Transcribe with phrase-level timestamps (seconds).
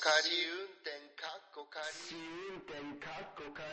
[0.00, 0.14] 仮
[0.46, 0.90] 運転
[1.20, 1.82] かっこ仮
[2.14, 3.66] 運転かっこ仮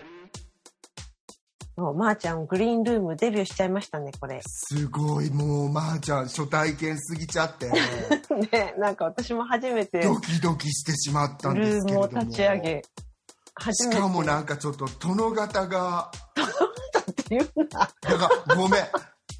[1.77, 4.41] もう、まー、ちゃん、グリーンルームデビューしちゃいましたね、これ。
[4.43, 7.69] すごい、もう、まー、ちゃん、初体験すぎちゃって、
[8.51, 12.21] ね、なんか私も初めてドキドキしてしまったんでルームをすけれども。
[12.23, 12.83] 立ち上げ。
[13.71, 16.11] しかもなんかちょっと殿方が、
[17.11, 17.89] っていうな。
[18.01, 18.81] だからごめん。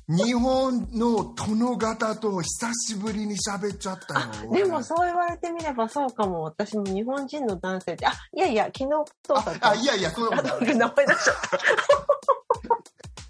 [0.08, 4.52] 日本の殿方と久しぶりに喋っちゃったよ。
[4.54, 6.44] でもそう言われてみればそうかも。
[6.44, 8.86] 私も日本人の男性で、あ、いやいや、昨日、
[9.24, 10.78] 父さんあ、あいやいや、そんなことない。
[10.78, 11.42] 名前出しちゃった。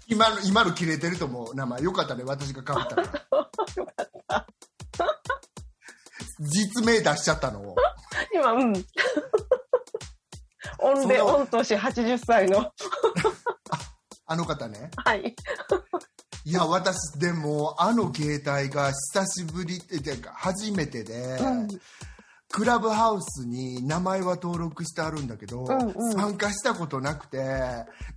[0.06, 1.54] 今の、今の切れてると思う。
[1.54, 1.80] 名前。
[1.80, 3.02] よかったね、私がかぶったか
[4.28, 4.36] ら。
[6.40, 7.74] 実名出しちゃったのを。
[8.34, 8.74] 今、うん。
[8.74, 8.80] 御
[11.08, 12.70] 礼、その御年80歳の。
[14.26, 14.90] あの方ね。
[14.96, 15.34] はい。
[16.46, 21.68] いや、私、でも、あの携帯が久しぶりって、てか初めてで、うん
[22.48, 27.38] クラブハウスに名前は登録してあるんだけど、うんうん参加したことなくて、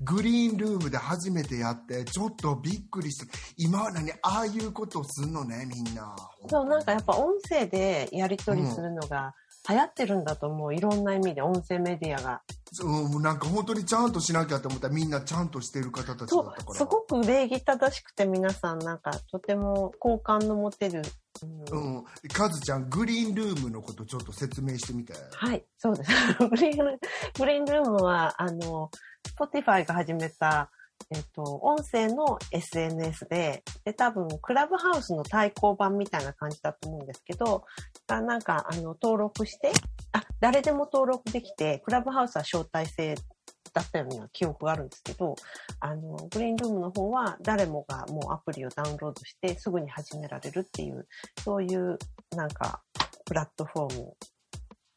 [0.01, 6.15] グリーンルームで初めてやって、ちょっとびっくりして、今は何、ああいうことをすんのね、みんな。
[6.47, 9.33] そう、なんかやっぱ音声でやり取りするのが
[9.69, 10.73] 流行ってるんだと思う。
[10.73, 12.41] いろんな意味で音声メディアが。
[12.81, 16.75] うん、なんか本当にちゃんとしなきゃと思ったらみんなちゃんとしてる方たちだったか、ら。
[16.75, 21.01] すごく礼儀正しくて皆さんなんかとても好感の持てる。
[21.71, 22.03] うんうん。
[22.33, 25.13] カズちゃん、グリーンルームのことちょっと説明してみて。
[25.31, 26.11] はい、そうです。
[26.49, 26.99] グリーンル
[27.37, 28.89] グリーンルームは、あの、
[29.37, 30.71] Spotify が始めた、
[31.11, 37.63] えっと、音声の SNS で、で、多分、クラブハウスの対抗版みたいな感じだと思うんですけど、
[38.07, 39.71] なんか、あの、登録して、
[40.11, 43.15] あ、誰でも登録できて、クラブハウスは招待制
[43.73, 45.35] だったような記憶があるんですけど、
[45.79, 51.07] あの、グリーンルームの方は誰もがもうアプリをダウンロードしてすぐに始められるっていう、
[51.43, 51.97] そういう
[52.35, 52.81] なんか
[53.25, 54.13] プラットフォーム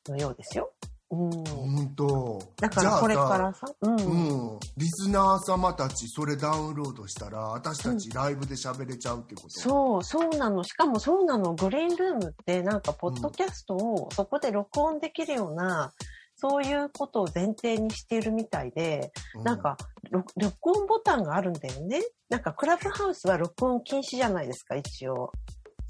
[0.09, 0.73] のようですよ。
[1.13, 1.31] うん。
[1.45, 2.39] 本当。
[2.59, 3.97] だからこれからさ、うん。
[3.97, 10.65] うん、リスナー様たちそれダウンロードしたら私たちライブで喋れちゃうってこと、そう、そうなの。
[10.65, 11.55] しかもそうなの。
[11.55, 15.93] グリーンルームってなんか、ポッドキャストをそこで録音できるような、
[16.35, 19.77] そういうことを前提にしているみたいで、うなんか、
[20.11, 22.01] ろ録音ボタンがあるんだよね。
[22.31, 25.31] なんか、クラブハウスは録音禁止じゃないですか、一応。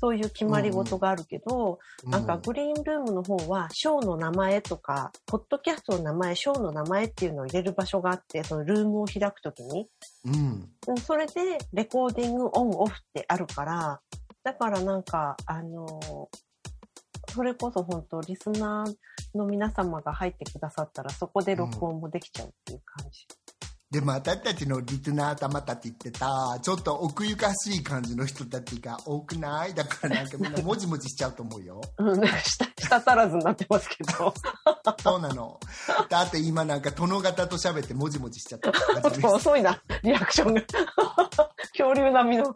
[0.03, 9.89] そういう決まり事があるけど、なんか、グリーンルームの方は、ショーの名前とか、ポッドキャストの名前、ショーの名前っていうのを入れる場所があって、そのルームを開くときに。
[10.25, 10.35] うん
[10.89, 14.01] うんそれで、レコーディングオンオフってあるから、
[14.43, 15.87] だからなんか、あの
[17.29, 23.29] それこそ本当、リスナーの皆様が入ってくださったら、そこで録音もできちゃうっていう感じ。
[23.93, 29.75] でも私たちのリスナー様たちってさちょっと奥ゆかしい感じの人たちが多くない？
[29.75, 34.33] だからなんかみんなもじもじしちゃうと思うようん、なんか下、下足らずになってますけど。
[35.03, 35.61] そうなの
[36.09, 40.63] だって今なんか殿方と喋ってもじもじしちゃったちょっと遅いな、リアクションが。
[41.73, 42.55] 恐竜並みの。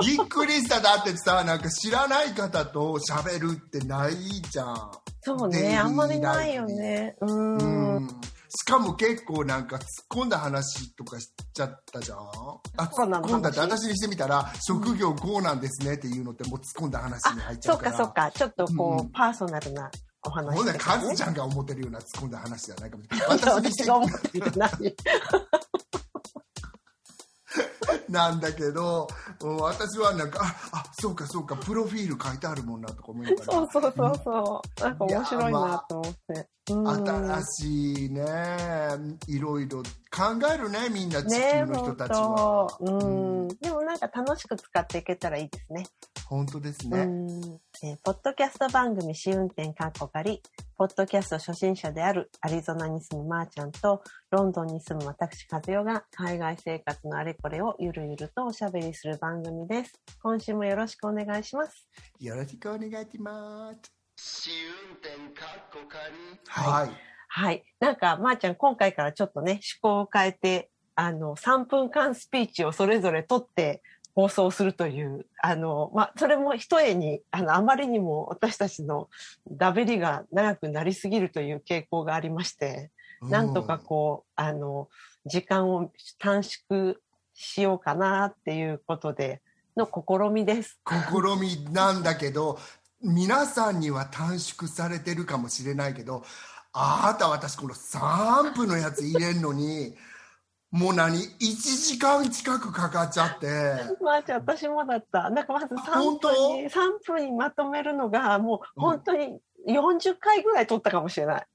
[0.00, 4.14] びっくりしただってさなんか知らない方と喋るってない
[4.50, 4.90] じゃん
[5.20, 7.14] そうね、あんまりないよね。
[7.20, 7.96] うーん。
[7.96, 8.08] うん
[8.54, 12.18] しかも結構なんか突っ込んだ話とかしちゃったじゃん？
[12.18, 12.22] あ
[12.84, 12.88] 突っ
[13.22, 18.30] 込んだって私にしてみたら職業こうなんですねっていうのってもう突っ込んだ話に入っちゃそううかからそうか。
[18.32, 19.90] ちょっとこう、うんパーソナルな
[20.26, 23.28] お話ほんなカズちゃんが思ってるような突っ込んだ話じゃないかもしれない
[23.72, 24.72] 私が思ってるない。
[28.08, 29.06] なんだけど、
[29.42, 30.40] うん私はなんか
[30.72, 34.80] ああそうかそうかプロフィール書いてあるもんなとか思いながらそうそうそうそう。
[34.80, 36.48] なんか面白いなと思って。
[36.70, 38.22] うん新しいね
[39.26, 43.10] いろいろ考えるねみんな地ね球の人たちは、本当う
[43.46, 43.48] ん。
[43.48, 45.86] でもなんか楽しく使っていけたらいいですね。
[46.26, 47.60] 本当ですね、うん。
[47.82, 50.40] えーポッドキャスト番組試運転カッコ仮、
[50.76, 60.00] ポッドキャスト初心者であるアリゾナに住むまーちゃんと、ロンドンに住む私和代が海外生活のあれこれをゆるゆるとおしゃべりする番組です。
[60.22, 61.88] 今週もよろしくお願いします。
[62.20, 64.01] よろしくお願いします
[66.46, 66.90] はい、
[67.28, 67.64] はい。
[67.80, 73.82] なんか、まーちゃん、今回からちょっとね、趣向を変えて、あの、3分間スピーチをそれぞれ取って
[74.14, 79.08] 放送するという、あの、まあ、それも一重に、あの、あまりにも私たちの
[79.50, 82.90] ダベリが長くなりすぎるという傾向がありまして、
[83.22, 84.88] なんとかこう、あの、
[85.26, 86.94] 時間を短縮
[87.34, 89.40] しようかなっていうことで
[89.76, 90.80] の試みです。
[90.86, 92.58] 試みなんだけど
[93.02, 96.24] 皆さんには短縮されてるかもしれないけど
[96.72, 99.94] あなた私この3分のやつ入れんのに
[100.72, 103.46] もう何 ?1 時間近くかかっちゃって。
[104.02, 105.28] まあ、じゃあ私もだった。
[105.28, 106.28] なんかまず3本当？
[106.28, 109.38] 分に、3分にまとめるのが、もう本当に
[109.68, 111.46] 40回ぐらい取ったかもしれない。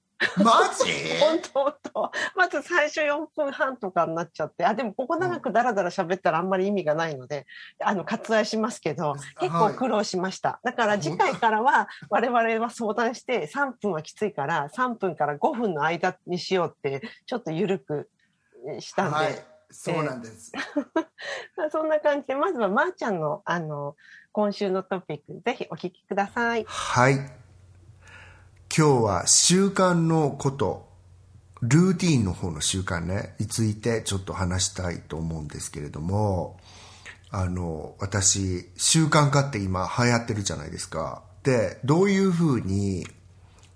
[0.43, 0.91] マジ？
[1.21, 2.11] 本当本当。
[2.35, 7.45] まず最初4分半とかになっちゃって、あ、でもここ長くダラダラ喋ったらあんまり意味がないので、
[7.79, 10.59] あの、割愛しますけど、結構苦労しました。
[10.63, 18.09] だから次回からは我々は相談して3分はきついから3分から5分の間にしようってちょっと緩く
[18.79, 19.45] したんで、はい。
[19.69, 20.51] そうなんです。
[21.71, 23.95] そんな感じで、まずはまーちゃんのあの、
[24.31, 26.63] 今週のトピック、ぜひお聞きください。
[26.65, 27.46] はい。
[28.75, 30.87] 今日は習慣のこと、
[31.61, 36.59] ルーティーンの方の習慣ね、についてちょっと話したいと思うんですけれども、
[37.31, 41.23] あの、私、習慣化って今流行ってるじゃないですか。
[41.43, 43.07] で、どういうふうに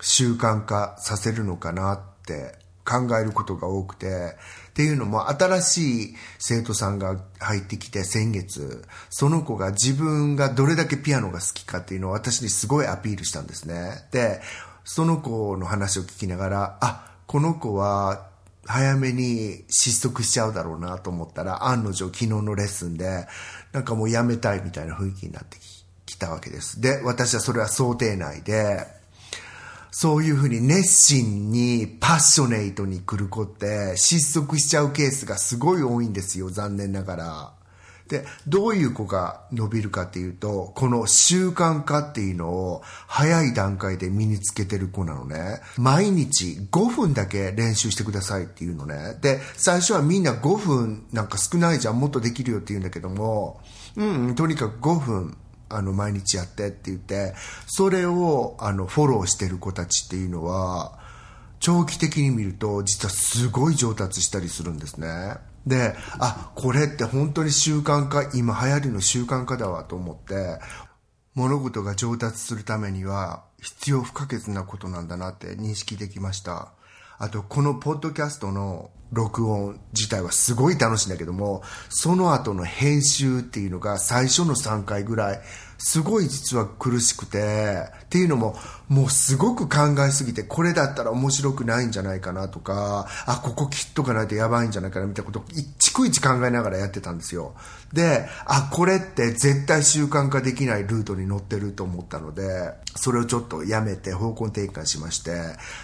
[0.02, 2.56] 習慣化させるのかなって
[2.86, 4.36] 考えることが多くて、
[4.70, 14.08] っていうのも新しい生徒さんが入ってきて先月、その子が自分がどれだけピアノが好きかっていうのを私にすごいアピールしたんですね。
[14.12, 14.42] で、
[14.84, 18.28] その子の話を聞きながら、あ、この子は
[18.66, 23.28] 早めに失速しちゃうだろうなと思ったら、案の定昨日のレッスンで、
[23.72, 25.58] なんかもうやめたいみたいな雰囲気になって
[26.06, 26.82] きたわけです。
[26.82, 28.86] で、私はそれは想定内で、
[29.92, 37.61] そういうふうに熱心にパッショネイトに来る子って失速しちゃうケースがすごい多いんですよ、残念ながら。
[38.12, 45.62] で、どういう子が伸びるかっていうと、この習慣化っていうのを早い段階で身につけてる子なのね。
[45.78, 49.18] 毎日5分だけ練習してくださいっていうのね。
[49.22, 53.62] で、最初はみんな5分なんか少ないじゃん、もっとできるよって言うんだけども、
[53.96, 55.38] うん、うん、とにかく5分
[55.70, 57.34] あの毎日やってって言って
[57.66, 61.00] それをあのフォローしてる子たちっていうのは
[61.62, 65.36] 長期的に見ると実はすごい上達したりするんですね
[65.66, 70.60] であこれって本当に習慣化今流行りの習慣化だわと思って
[71.36, 76.74] 物事が上達するためには必要不可欠なことなんだなって認識できました。
[77.24, 85.42] あとこのポッドキャストの録音自体はすごい楽しいんだけどもその後の編集っていうのが最初の3回ぐらい
[85.84, 88.56] すごい実は苦しくてっていうのも
[88.88, 95.44] もうすごく考えすぎてこれだったら面白くないんじゃないかなとかあここ切っとかないとやばいんじゃないかなみたいなことを
[95.80, 97.56] 逐一考えながらやってたんですよ。
[97.94, 105.32] であこれって絶対習慣化できないルートに乗ってると思ったのでそれをちょっとやめて方向転換しまして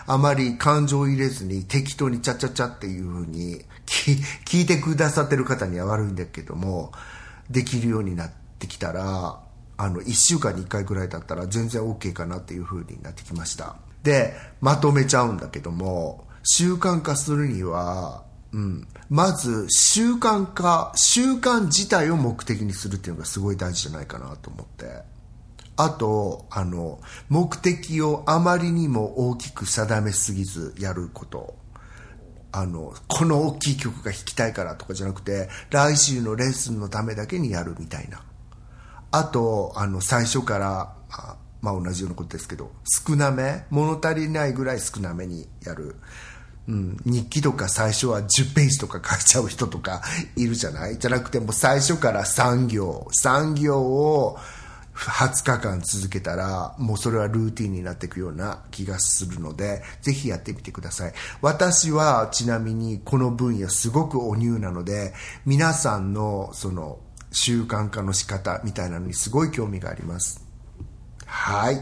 [0.05, 3.65] あまり感情を入れずに適当にチャチャチャっていう風に
[4.45, 6.91] 聞いてくださってる方には悪いんだけども
[7.49, 9.46] できるようになってきたら
[9.77, 13.75] あの1週間に1回ぐらいだったら全然 OK かなっていう風になってきました。
[14.03, 25.17] でまとめちゃうんだけども習慣化するにはうん、まず習慣化習慣自体を目的にするっていうのがすごい大事じゃないかなと思って。
[25.79, 31.55] あとあの目的をあまりにも大きく定めすぎずやること。
[32.51, 38.21] あのこの大きい曲が弾きたいからとかじゃなくて来週のレッスンのためだけにやるみたいな。
[39.11, 42.71] あとあの最初からあまあ同じようなことですけど
[43.07, 45.95] 少なめ物足りないぐらい少なめにやる。
[46.67, 50.01] うん、日記とか最初は10ページとか書いちゃう人とか
[50.35, 50.97] いるじゃない？
[50.99, 53.07] じゃなくても最初から3行。
[53.23, 54.37] 3行を
[54.93, 61.13] 20日間続けたらもうそれはルーティンになっていくような気がするのでぜひやってみてください。
[61.41, 65.13] 私はちなみにこの分野すごくおニューなので
[65.45, 66.99] 皆さんのその
[67.31, 70.45] 習慣化の仕方みたいなのにすごい興味があります。
[71.25, 71.75] はい。
[71.75, 71.79] っ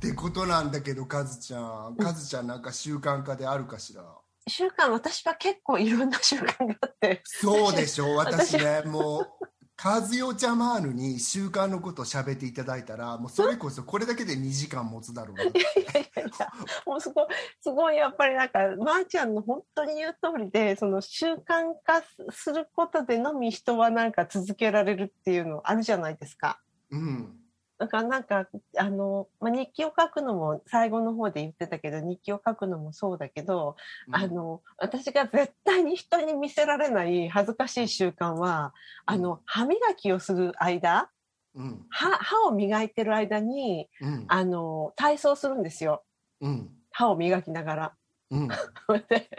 [0.00, 1.96] てことなんだけどカズちゃん。
[1.96, 4.04] カズちゃんなんか習慣化であるかしら？
[4.48, 7.22] 習慣、私は結構いろんな習慣があって。
[7.24, 8.16] そうでしょう。
[8.16, 9.28] 私ねもう
[9.76, 16.52] カズヨちゃまーぬに習慣のことを喋っていただいたらもうそれこそこれだけで2時間持つだろうな いやいやいや、
[16.86, 17.26] もうすごい、
[17.60, 26.58] すごいやっぱりなんか、まー、ちゃんの本当に言う通りで、その習慣化することでのみ人はなんか続けられるっていうのあるじゃないですか。
[26.90, 27.45] うん
[27.78, 33.76] だからなんか、あの、まあ、日記を書くのも最後の方で言ってたけど、日記を書くのもそうだけど、
[34.12, 38.72] あの、私が絶対に人に見せられない恥ずかしい習慣は、
[39.04, 41.10] あの、歯磨きをする間、
[41.54, 41.86] うん。
[41.90, 44.24] 歯、歯を磨いてる間に、うん。
[44.28, 46.04] あの、体操するんですよ。
[46.40, 46.70] うん。
[46.90, 47.94] 歯を磨きながら。
[48.30, 48.48] うん。
[49.08, 49.30] で、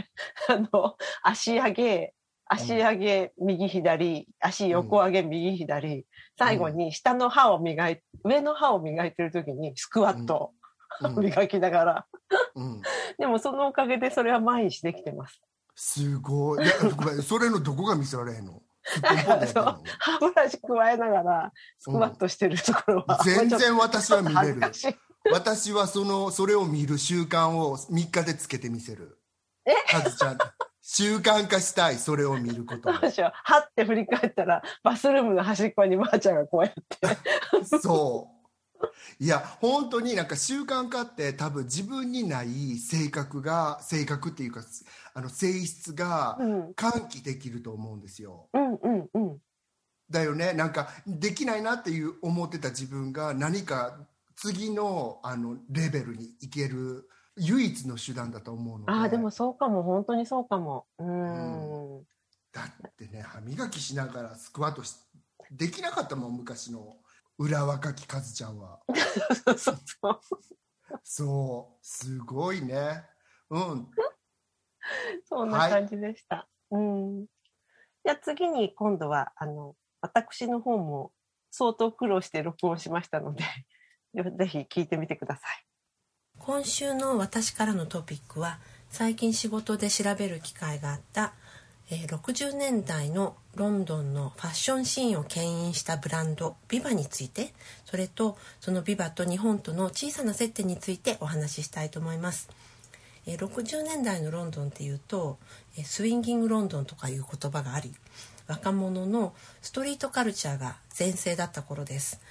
[0.47, 2.13] あの、足上げ、
[2.49, 6.05] 足上げ、右左、足横上げ、右左、
[6.37, 10.53] 最後に下の歯を磨い、上の歯を磨いてる時にスクワット
[11.17, 12.05] 磨きながら。
[12.55, 12.81] うん。
[13.17, 15.41] でもそのおかげでそれは毎日できてます。
[15.75, 16.65] すごい。
[17.23, 18.61] それのどこが見せられへんの？
[18.87, 19.83] すっぽんぽんでやってんの？
[19.99, 24.61] 歯ブラシ加えながらスクワットしてるところは、全然私は見れる。
[25.31, 29.19] 私はそのそれを見る習慣を3日でつけてみせる。
[29.65, 29.73] え？
[29.91, 30.37] カズちゃん
[30.89, 37.65] 習慣化したいそれを見ることをどうしようはって振り返ったらバスルームの端っこにばあちゃんがこうやって。
[37.81, 38.29] そ
[38.79, 38.87] う。
[39.19, 44.61] いや本当になんか習慣化って多分自分にない性格が性格っていうか
[45.13, 46.71] あの性質がうん。
[46.71, 48.47] 喚起できると思うんですよ。
[48.53, 49.37] うんうんうん。
[50.09, 50.53] だよね。
[50.53, 53.99] なんかできないなっていう思ってた自分が何か
[54.37, 58.91] 次のあのレベルに行ける唯一の手段だと思うので。
[58.91, 59.83] ああでもそうかも。
[59.83, 60.85] 本当にそうかも。
[60.99, 62.03] うーん。
[62.51, 64.95] だってね歯磨きしながらスクワットし
[65.51, 66.97] できなかったもん昔の
[67.37, 68.79] 裏若きカズちゃんは。
[69.45, 69.57] そう。
[69.57, 69.77] そう。
[69.85, 70.19] そう。
[71.03, 73.03] そうすごいね。
[73.49, 73.91] うん。
[75.25, 76.47] そんな感じでした。
[76.71, 77.25] うん。
[77.25, 81.11] じゃあ次に今度は、あの、私の方も
[81.51, 83.43] 相当苦労して録音しましたので、
[84.37, 85.66] ぜひ聞いてみてください。
[86.47, 91.33] 今週の私からのトピックは、最近仕事で調べる機会があった、
[91.91, 102.49] え60年代のロンドンのファッションシーンを牽引したブランドビバについてそれとそのビバと日本との小さな接点についてお話ししたいと思います。
[103.25, 105.37] え60年代のロンドンっていうと
[105.77, 107.93] えー Swinging London とかいう言葉があり
[108.47, 112.21] 若者のストリートカルチャーが全盛だった頃です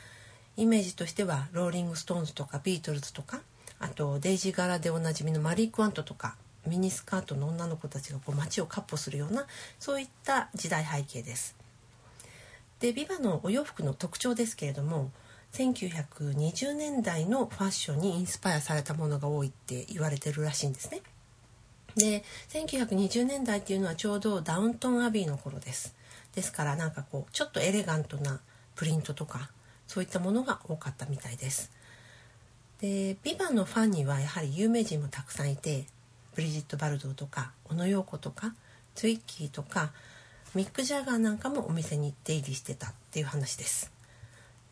[0.56, 3.42] イメージとしてはローリング・ストーンズとかビートルズとか
[3.78, 9.46] あとデイジー柄でおなじみのマリー・クワントとかミニスカートの女の子たちがこう街をかっ歩するような
[9.78, 11.56] そういった時代背景です。
[12.80, 15.10] でビバのお洋服の特徴ですけれども
[15.52, 21.00] 1920年代のファッションにインスパイアされたものが多いって言われてるらしいんですね。
[21.96, 25.94] で1920年代っていうのはちょうどダウントンアビーの頃です。
[26.34, 28.40] ですからなんかこうちょっとエレガントな
[28.74, 29.50] プリントとか
[29.86, 31.70] そういったものが多かったみたいです。
[32.80, 35.86] でビバのファンにはやはり有名人もたくさんいて
[36.34, 38.54] ブリジット・バルドーとか小野陽子とか
[38.94, 39.92] ツイッキーとか
[40.54, 43.92] ミック・ジャガーなんかもお店に出入りしてたっていう話です。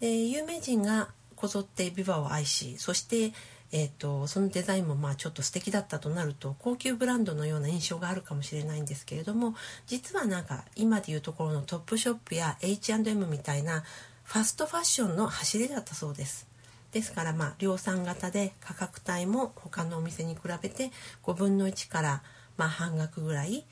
[0.00, 3.32] で有名人がこぞってビバを愛しそして、
[3.72, 9.54] えー、とそのデザインもまあちょっと素敵だったとなると高級ブランドのような印象があるかもしれないんですけれども
[9.86, 13.82] 実はなんか今でいうところのトップショップや H&M みたいな
[14.24, 16.53] ファストファッションの走りだったそうです。
[16.94, 20.92] ですからまあ量産型で価格帯も他のお店に比べて
[21.24, 22.22] 5分の1から
[22.56, 23.64] まあ半額ぐらい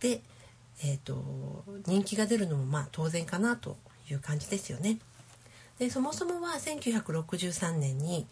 [0.00, 0.20] で、
[0.84, 3.76] えー、と人気が出るのもまあ当然かなと
[4.10, 4.98] いう感じですよね。
[5.78, 8.26] でそもそもは1963年に、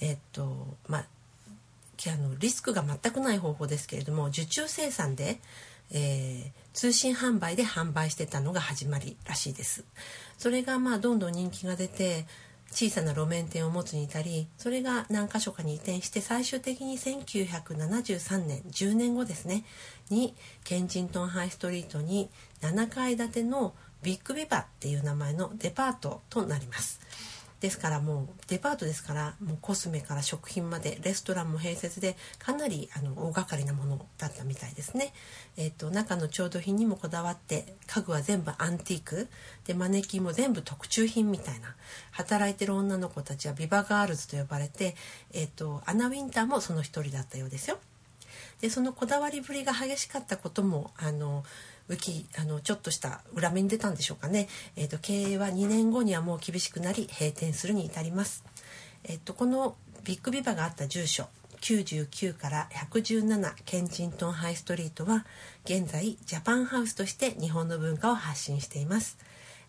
[0.00, 5.40] えっとまあ、あのリスクが全くない方法ですけれども受注生産で、
[5.90, 9.82] えー通信販売で販売してたのが始まりらしいです。
[10.38, 12.24] それがまあどんどん人気が出て
[12.70, 19.64] 小さな路面店を持つに至りそれが何箇所かに移転して最終的に1973年10年後ですね
[20.10, 20.34] に
[20.64, 27.00] ケンジントンハイストリートに7階建てのビッグビバっていう名前のデパートとなります。
[27.60, 35.12] ですからもうデパートですからもうコスメから食品までレストランも併設でかなりあの大掛かりなものだったみたいですね、
[35.56, 39.28] えー、と中の調度品にもこだわって家具は全部アンティーク。
[39.66, 41.74] でマネキンも全部特注品みたいな。
[42.12, 44.94] 働いてる女の子たちはビバガールズと呼ばれて、
[45.32, 47.78] えー、とアナ・ウィンターもその一人だったようですよ。
[48.60, 51.44] でそのこだわりぶりが激しかったこともあの
[51.88, 58.44] 浮きあのちょっとした裏目に出たんでしょうかね、えー、と経営は2年後にはもう厳しくなり閉店するに至ります、
[59.04, 61.26] えー、とこのビッグビバがあった住所
[61.60, 65.26] 99から117ケンジントンハイストリートは
[65.64, 69.18] 現在ジャパンハウスとして日本の文化を発信しています。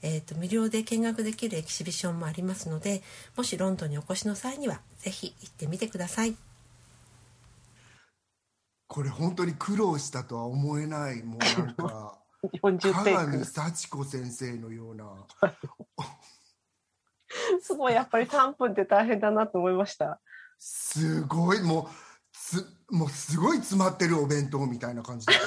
[0.01, 3.01] えー、と無料で見学できるエキシビションもありますので
[3.35, 6.48] もしロンドンにお越しの際にはぜひ行ってみてください。
[8.89, 12.17] これ本当に苦労したとは思えないもうなんか
[12.63, 13.03] 40テイク。
[13.03, 15.27] 鏡幸子先生のような。
[17.61, 20.19] すごいやっぱり3分って大変だなと思いました。
[20.57, 21.87] すごいもう
[22.35, 25.45] すもうすごい詰まってるお弁当みたいな感じだよね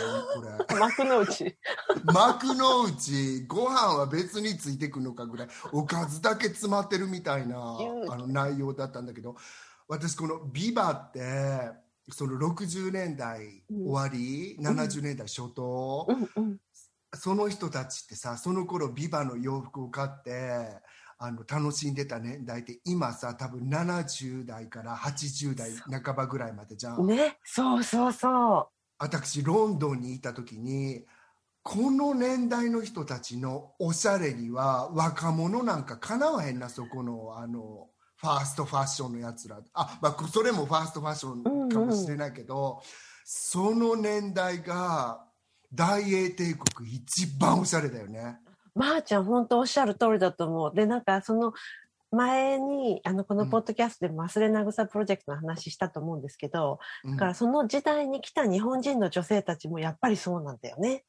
[0.69, 0.79] これ。
[0.79, 1.59] 幕の内。
[2.05, 3.45] 幕の内。
[3.49, 5.49] ご飯は別についてくるのかぐらい。
[5.73, 7.61] おかずだけ詰まってるみたいなあ
[8.17, 9.35] の内容だったんだけど。
[9.89, 16.59] 私この「ビバってその60年代終わり、70年代初頭、うんうん。
[17.15, 20.81] その人たちってさその頃ビバの洋服を買って
[21.19, 25.71] あの楽しんでた年代って今さ多分70代から80代
[26.03, 27.07] 半ばぐらいまでじゃん。
[27.07, 28.69] ねそうそうそ
[28.99, 31.05] 私ロンドンにいた時に
[31.63, 37.89] この年代の人たちのおしゃれには若者なんかかなわへんなそこのあの
[38.23, 42.81] ファーストファッションのやつらあ、まあ、それもファーストファッションかもしれないけど、
[43.25, 45.25] その年代が
[45.75, 48.39] 大英帝国一番おしゃれだよね。
[48.77, 50.73] まー、ちゃん、本当おっしゃる通りだと思う。
[50.73, 51.53] で、なんか、その、
[52.13, 61.05] 前に、あの、このポッドキャストでも忘れなぐさプロジェクトの話したと思うんですけど、うんだからその時代に来た日本人の女性たちもやっぱりそうなんだよね。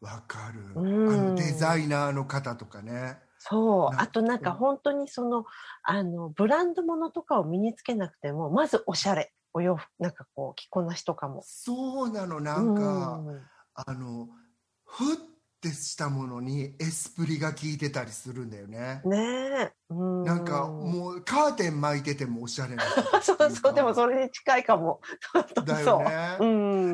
[0.00, 3.94] わかる、うんあのデザイナーの方とかねそう。
[3.94, 5.44] なあとなんかうん本当にその、
[5.82, 9.32] あの、ブランド物とかを身につけなくても、まずおしゃれ。
[9.52, 11.42] お洋服、なんかこう、着こなしとかも。
[11.44, 13.40] そうなのなんか、うん
[13.76, 14.28] あの
[14.84, 15.16] ふっ
[15.60, 19.72] てしたものにエスプリが効いてたりするんだよね、ねえ。
[19.90, 22.84] うんなんかもうカーテン巻いててもおしゃれな
[23.20, 25.00] そうそう、でもそれれに近いかも。
[25.64, 25.80] だ。
[25.80, 26.44] よね、う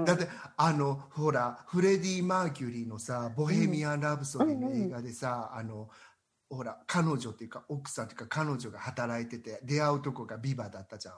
[0.00, 0.04] ん。
[0.04, 5.90] だってあのほらフレディ・マーキュリーのさ「ボヘミアン・ラブソディ」の映画でさ、あの
[6.50, 11.14] ほら彼女っていうか奥さんっていうか彼女が働いてて出会うとこがビバだったじゃん。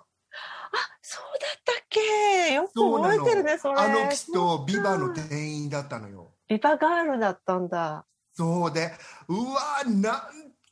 [1.00, 2.54] そうだったっけ？
[2.54, 3.78] よく覚えてるね、それ。
[3.78, 6.32] あの人ビバのうん店員だったのよ。
[6.48, 8.04] ビバガールだったんだ。
[8.34, 8.92] そうで
[9.28, 10.22] うわなん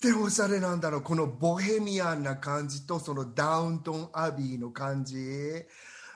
[0.00, 1.02] ておしゃれなんだろう。
[1.02, 5.16] このボヘミアンな感じとそのダウントンアビーの感じ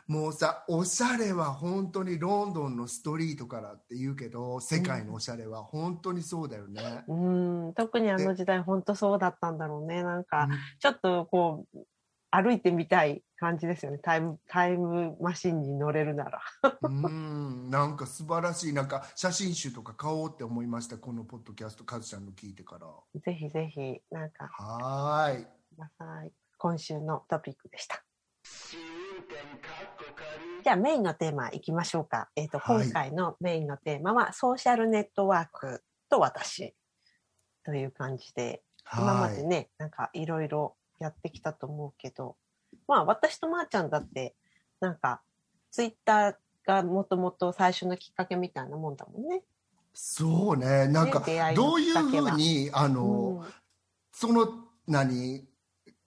[0.07, 7.75] もうさおしゃれは本当にロンドンのストリートからって言うけど世界のおしゃれは本当にそうだよね、うん。
[7.75, 10.03] 特にあの時代、本当そうだったんだろうね。
[10.03, 11.79] なんか、うんちょっとこう、
[12.31, 13.99] 歩いてみたい感じですよね。
[13.99, 16.41] タイム、タイムマシンに乗れるなら。
[16.83, 22.89] うんなんか素晴らしいなんか写真集とか買おうって思いましたこのポッドキャストカズちゃんの聞いてから
[23.21, 25.47] ぜひぜひ、なんか、はい。
[26.59, 28.05] 今週のトピックでした。
[30.65, 32.31] じゃあメインのテーマいきましょうか。
[32.37, 32.87] えっ、と、はい。
[32.87, 36.75] 今回のメインのテーマは、ソーシャルネットワークと私
[37.65, 38.63] という感じで、
[38.93, 42.37] 今までね、なんかいろいろやってきたと思うけど、
[42.89, 44.35] まあ私とまーちゃんだって、
[44.81, 45.21] なんか、
[45.71, 46.35] ツイッター
[46.67, 49.43] がもともと最初のきっかけみたいなもんだもんね。
[49.93, 50.89] そうね。
[50.89, 51.21] なんか
[51.55, 53.53] どういうふうにあの、うん。
[54.13, 54.49] その
[54.87, 55.47] 何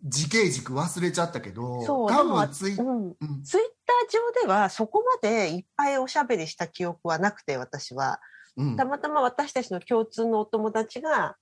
[0.09, 3.07] 時系軸忘れちゃったけどそう、多分ツイ、うん。
[3.09, 3.43] うん。
[3.43, 8.19] ツイッター上ではそこまでいっぱいおしゃべりした記憶はなくて、私は。
[8.55, 8.75] うん。
[8.75, 11.35] たまたま私たちの共通のお友達が、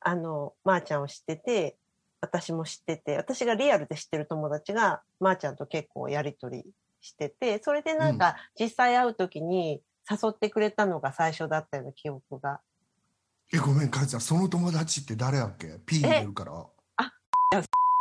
[0.00, 1.76] あの、まー、ちゃんを知ってて、
[2.20, 6.64] 私も知ってて、私がリアルで知ってる友達が、まー、ちゃんと結構やりとり
[7.00, 12.60] してて、それでなんか、実際会う時に誘ってくれたのが最初だったような記憶が。
[13.54, 16.52] えごめんカズちゃんその友達って誰やっけ？P 入れるから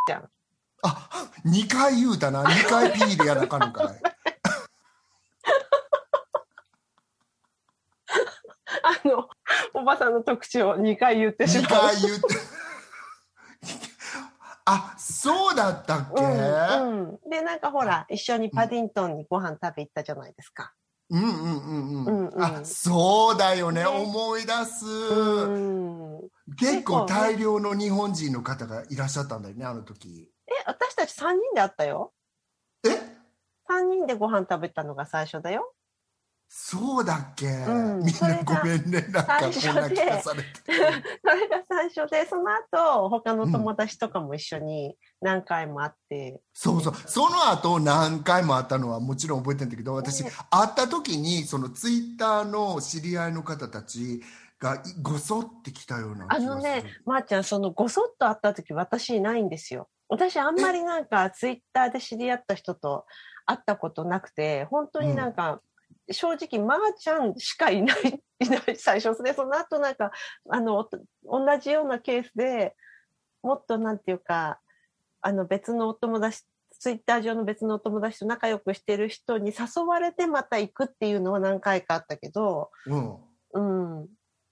[0.05, 0.29] じゃん。
[0.83, 1.09] あ
[1.45, 3.87] 2回言うたな2回 P でやらかんのかい
[8.83, 9.29] あの、
[9.73, 11.81] おばさんの特徴を2回言ってし2まう。
[11.81, 12.21] 回言って
[14.65, 20.73] あそうだったっけ、うんうん、で、なんかほら、一緒にパディントンにご飯食べ行ったじゃないですか。
[21.11, 22.05] うんうんうんうん。
[22.05, 23.81] うんうんあ、そうだよね。
[23.81, 26.29] ね思い出す、うん。
[26.57, 30.29] 結構大量の日本人の方がいらっしゃったんだよね、あの時。
[30.47, 32.13] え、私たち3人で会ったよ。
[32.85, 32.89] え
[33.69, 35.73] ？3人でご飯食べたのが最初だよ。
[36.53, 39.07] そうだっけ、んみんなごめんね。
[39.09, 40.19] なんかこんな聞かされて。
[40.21, 46.93] それが最初で、その後、他の友達とかも一緒に何回も会って、そうそう。
[47.05, 54.21] その後何回も会ったのはもちろん覚えてるんだけど、私、ね会った時に、そのツイッターの知り合いの方たち
[54.59, 56.25] がいごそってきたような。
[56.27, 59.87] あのね、まー、ちゃん、そのごそっと会った時私いないんですよ。
[60.09, 63.05] 私あんまりなんかツイッターで知り合った人と
[63.45, 65.61] 会ったことなくて、本当になんか、
[66.11, 70.11] 正直まーちゃんしかいない、いない最初で、その後なんか、
[70.49, 70.89] あの、お
[71.39, 72.75] 同じようなケースで
[73.43, 74.59] もっとなんていうか、
[75.21, 76.43] あの別のお友達、
[76.79, 83.17] ツイッター上の別のお友達と仲良くしてる人に誘われてまた行くっていうのは何回かあったけど、うん。
[83.53, 84.07] うん。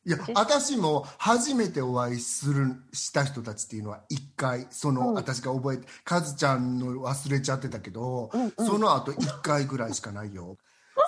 [0.06, 5.14] いや実私も初めてお会いするした人たちっていうのは一回その、うん。
[5.16, 8.52] 私が覚えてカズちゃんの忘れちゃってたけど、うんうん。
[8.58, 10.58] その後一回ぐらいしかないよ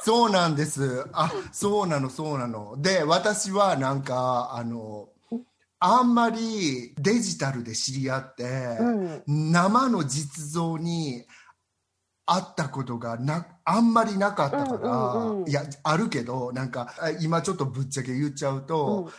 [0.03, 1.05] そうなんです。
[1.13, 2.75] あそうなのそうなの。
[2.81, 5.09] で私はなんかあの
[5.79, 8.43] あんまりデジタルで知り合って、
[8.79, 9.51] うん。
[9.51, 11.25] 生の実像に
[12.25, 19.11] 会ったことがなあんまりなかったから、うんうんうんいやあるけどなんかあ今ちょっとぶっちゃけ言っちゃうと、うん。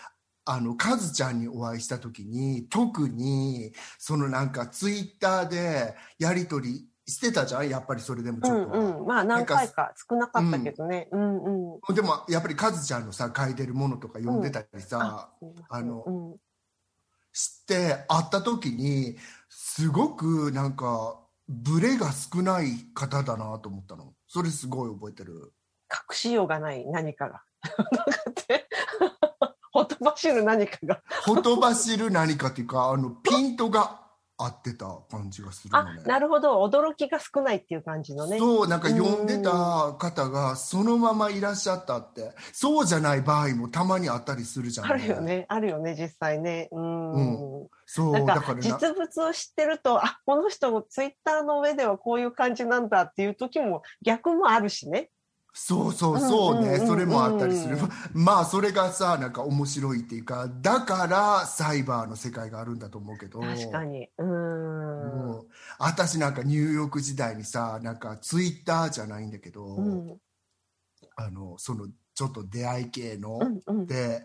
[0.44, 9.06] あのカズちゃんにお会いした時に特にそのなんかツイッターでやり取りしてたじゃんやっぱりそれでもちうょっとは、んうん。
[9.06, 11.08] まあ何回か少なかったけどね。
[11.10, 11.94] うんうん。
[11.94, 15.30] でもやっぱりカズちゃんのさ書いてるものとか読んでたりさ、
[15.68, 16.36] あのうん、
[17.32, 19.16] して会った時に
[19.48, 25.52] すごくなんかブレが少ない方だなと思ったのそれすごい覚えてる
[25.92, 27.42] 隠しようがない何かが。
[27.92, 28.68] なんかって、
[29.72, 31.02] ほとばしる何かが。
[31.24, 34.01] ほとばしる何かっていうかあの ピントが
[34.44, 36.62] 合ってた感じがするね、なるほど。
[36.64, 38.38] 驚きが少ないっていう感じのね。
[38.38, 39.50] そうなんか読んでた
[39.98, 45.46] 方がそのままいらっしゃったってそうじゃない場合もたまにあったりするじゃん、あるよね。
[45.48, 46.68] あるよね、実際ね。
[46.72, 47.68] うん。
[47.86, 55.10] そうなんかだからな実物を知ってると、あ、この人もツイッターの上ではこういう感じなんだっていう時も逆もあるしね。
[55.54, 57.76] そうそうそうね、それもあったりする
[58.14, 64.08] まあそれがさなんか面白いっていうかだからサイバーの世界があるんだと思うけど確かに。
[64.16, 64.26] うん。
[64.26, 65.46] もう
[65.78, 70.16] 私なんかニューヨーク時代にさなんかツイッターじゃないんだけど、うん。
[71.16, 73.80] あのそのちょっと出会い系の、うん。
[73.80, 73.86] うん。
[73.86, 74.24] で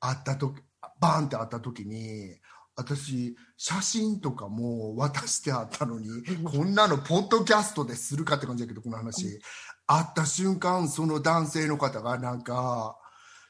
[0.00, 0.62] 会った時
[0.98, 2.38] バーンって会った時に
[2.74, 6.08] 私写真とかも渡してあったのに
[6.44, 9.38] こんなのポッドキャストでするかって感じだけどこの話、
[9.86, 12.96] 会った瞬間その男性の方がなんか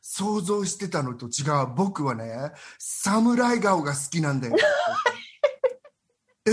[0.00, 1.74] 想像してたのと違う。
[1.76, 4.56] 僕はね侍顔が好きなんだよ。
[6.46, 6.50] え？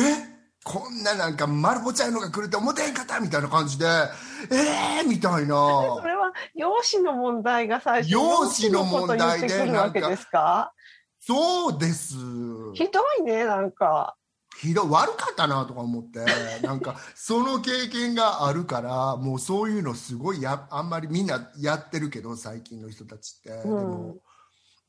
[0.64, 3.86] こんななんか丸ぼちゃいのが来るって思ってへんかったみたいな感じで。
[4.52, 5.08] えー？
[5.08, 5.56] みたいな。
[5.56, 10.74] それは容姿の問題が最初容姿の問題で容姿のこと言ってくるわけですか
[11.20, 12.16] そうです。
[12.76, 14.16] ひどいね、なんか。
[14.60, 16.26] ひどい悪かったなとか思って
[16.66, 24.18] なんかその経験があるからもうそういうのすごいやあんまりみんなやってるけど最近の人たちって、でも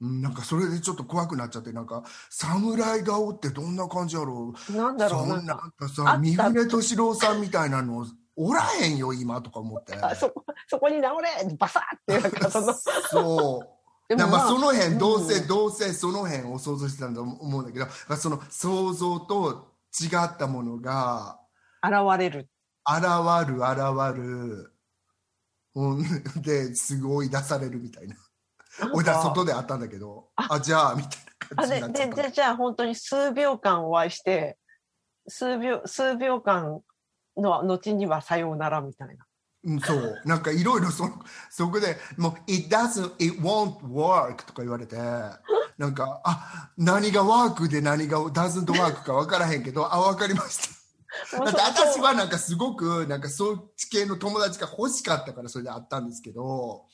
[0.00, 4.72] うんなんかそれでちょっと怖くなっちゃってなんか侍顔ってどんな感じやろう。
[4.76, 5.88] なんだろう、そんななんか。
[5.88, 8.06] さ三船敏郎さんみたいなの
[8.36, 9.94] おらへんよ今とか思って。
[9.96, 11.28] あそこ、そこに直れ
[11.58, 12.74] バサッって、なんかその、
[13.10, 13.79] そう
[14.16, 15.46] だからまあその辺どうせ、うん。
[15.46, 21.38] どうせその辺を想像してたんだと思うんだけど、まあその想像と違ったものが
[21.82, 22.48] 現れる。
[22.88, 23.04] 現
[23.46, 24.72] る現る、
[25.74, 26.02] うん、
[26.42, 28.16] ですごい出されるみたいな。
[28.92, 31.10] 俺ら外で会ったんだけどあじゃあみたい
[31.56, 34.56] なあで感じになっででじゃあ本当に数秒間お会いして
[35.28, 36.80] 数秒数秒間
[37.36, 39.14] の後にはさようならみたいな。
[39.14, 39.18] うん、
[39.84, 40.20] そう。
[40.24, 41.04] なんかいろいろそ
[41.50, 50.80] そこでもう「it doesn't it won't work」とか言われてなんかあ何がワークで何が doesn't work か分からへんけどあ分かりました。
[51.44, 56.86] だって私はなんかすごくなんかそっち系の友達が欲しかったからそれで会ったんですけど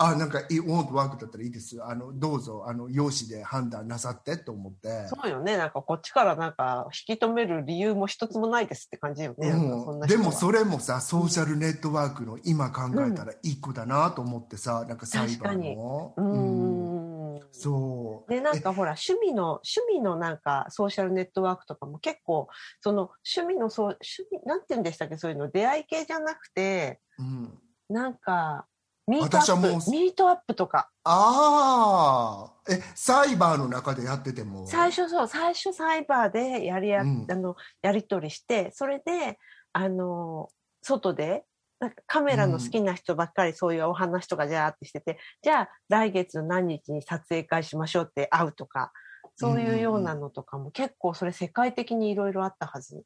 [0.00, 1.82] あなんか「it won't work」だったらいいです。
[1.82, 5.08] あのどうぞあの容姿で判断なさってと思って。
[5.08, 5.56] そうよね。
[5.56, 17.48] なんかこっちからなんか引き止める理由も一つもないですって感じよね、なんでもそれもさソーシャルネットワークの今考えたら一個だなと思ってさ、なんかサイバーのうーん。
[17.50, 18.30] そう。
[18.30, 22.46] でなんかほら趣味の趣味のなんかソーシャルネットワークとかも結構
[22.80, 25.16] その趣味のそう趣味なんて言うんでしたっけ？
[25.16, 25.50] そういうの。
[25.50, 27.58] 出会い系じゃなくてうん。
[27.88, 28.66] なんか
[29.08, 30.90] ミートアップミートアップとか。
[31.04, 34.66] ああえサイバーの中でやってても。
[34.66, 37.26] 最初そう最初サイバーでやりや,、うん。
[37.30, 39.38] あのやり取りしてそれで
[39.72, 40.50] あの
[40.82, 41.44] 外で
[41.80, 48.92] なんかカメラの好きな人ばっかりそういうお話とかじゃーってしてて、じゃあ来月の何日に撮影会しましょうって会うとか
[49.36, 53.04] そういうようなのとかも結構それ世界的にいろいろあったはず。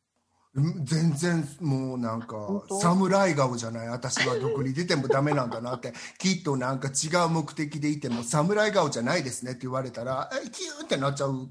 [0.55, 2.37] うん全然もうなんか
[2.81, 3.89] 侍顔じゃない？
[3.89, 5.95] 私はどこに出てもダメなんだなって。
[6.19, 11.49] きっとなんか違う目的でいても侍顔じゃないですねって言われたらえキューってなっちゃう。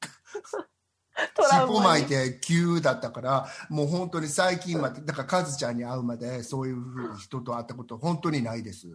[1.50, 8.86] 尻尾巻いて急だったからもう本当に最近までだからカズちゃんに会うまでそういうふうに人と会ったこと本当にないです。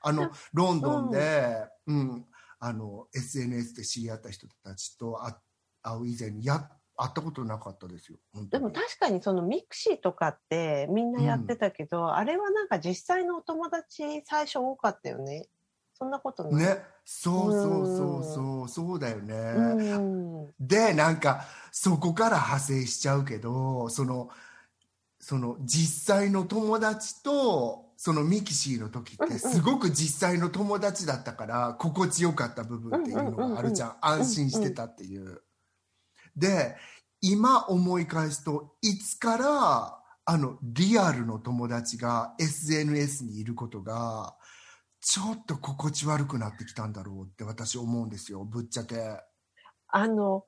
[0.00, 2.26] あのロンドンで、うん。
[2.64, 5.34] あの SNS で知り合った人たちと会
[5.82, 6.70] 会う以前にや
[7.02, 8.18] 会ったことなかったですよ
[8.50, 15.48] でも確かにそのミクシーとかってみんなやってたけど、あれはなんか実際のお友達最初多かったよね。
[15.94, 16.54] そんなことない。
[16.54, 20.46] ねそうそうそうそうそうだよね、うん。
[20.60, 24.30] でなんかそこから派生しちゃうけどその
[25.18, 35.42] その実際の友達とそのミキシーの時ってうんうんすごく実際の友達だったから心地よかった部分っていうのがあるじゃん安心してたっていう。
[36.36, 36.76] で
[37.20, 44.34] 今思い返すといつからあのリアルの友達が SNS にいることが
[45.00, 48.96] ちょっと心地悪くなってきたんだろうって私思うんですよぶっちゃけ。
[49.88, 50.44] あの、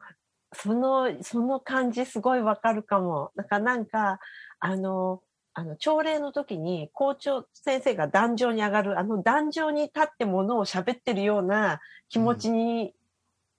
[0.55, 3.31] その、その感じすごいわかるかも。
[3.37, 4.21] だからなんか、
[4.59, 12.95] あの、あの、朝礼の時に校長先生が壇上に上がる、あの壇上に立ってものを喋ってるような気持ちに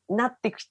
[0.09, 0.69] なってき,、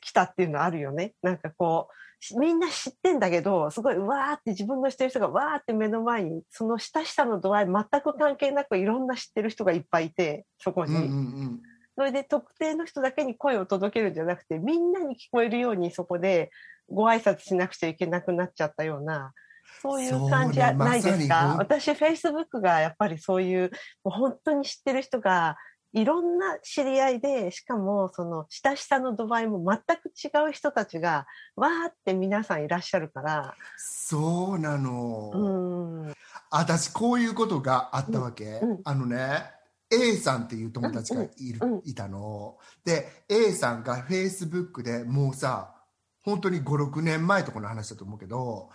[0.00, 1.14] きたっていうのあるよね。
[1.22, 10.94] なんかこう、みんな知ってんだけど、すごい、うわーって自分の知ってる人がわーって目の前に、その親しさの度合い全く関係なくいろんな知ってる人がいっぱいいて、そこに。
[10.94, 11.62] うんうんうん
[11.94, 16.50] それで特定の人だけに声を届けるんじゃなくて、みんなに聞こえるようにそこで
[16.88, 19.34] ご挨拶しなくちゃいけなくなっちゃったような、
[19.82, 23.70] そういう感じはないですか、そうねまさにほん私、Facebook がやっぱりそういう、
[24.04, 25.56] もう本当に知ってる人が、
[25.92, 36.14] いろんな知り合いで、しかもその親しさの度合いも全く違う人たちが、わーって皆さんいらっしゃるから、そうなの、うん、
[36.50, 38.80] 私こういうことがあったわけ、うんうん。
[38.84, 39.44] あのね
[39.90, 41.82] A さんっていう友達がいる、うんうん。
[41.84, 42.56] いたの。
[42.84, 45.74] で A さんがフェイスブックでもうさ
[46.22, 48.70] 本当に56年前とかの話だと思うけど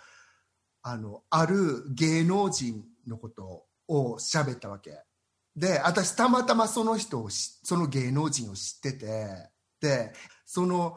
[0.82, 5.02] あのある芸能人のことを喋ったわけ
[5.58, 10.12] で私たまたまその人をしその芸能人を知っててで
[10.44, 10.96] その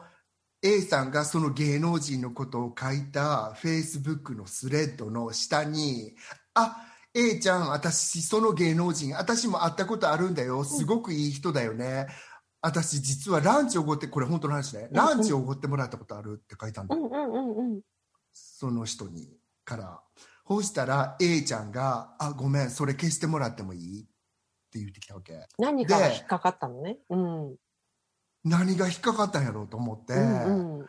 [0.62, 6.14] A さんがその芸能人のことを書いたフェイスブックのスレッドの下に
[6.54, 10.64] 「あ A ちゃん私その芸能人私も会ったことあるんだよ。
[10.64, 12.06] すごくいい人だよね、
[12.62, 14.88] 私実はランチおごってこれ本当の話ね。
[14.90, 16.94] うんランチおごってもらったことあるって書いたんだ。
[16.94, 17.80] よ、うんうんうんうん。
[18.32, 19.28] その人に
[19.64, 20.00] から。
[20.48, 24.06] そうしたら A ちゃんが「あごめんそれ消してもらってもいい?」
[24.72, 26.98] って言ってきたわけ何かが引っかかったのね。
[27.10, 27.56] うん。
[28.44, 30.86] 何が引っかかったんやろうと思って、うんうん。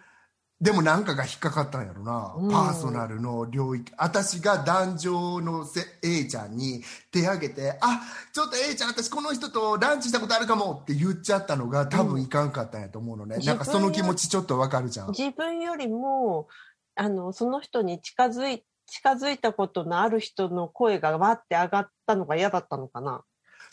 [0.62, 8.00] でも何かが引っかかったんやろな、うんパーソナルの領域私が壇上のせ A ちゃんに手挙げて「あ
[8.32, 16.48] ちょっと A ちゃん私この人とランチしたことあるかも」って言っちゃったのが多分いかんかったんやと思うのね、うんなんかその気持ちちょっとわかるじゃん自分よりも、
[16.96, 23.24] あの、その人に近づい、近づいたことのある人の声がわって上がったのが嫌だったのかな。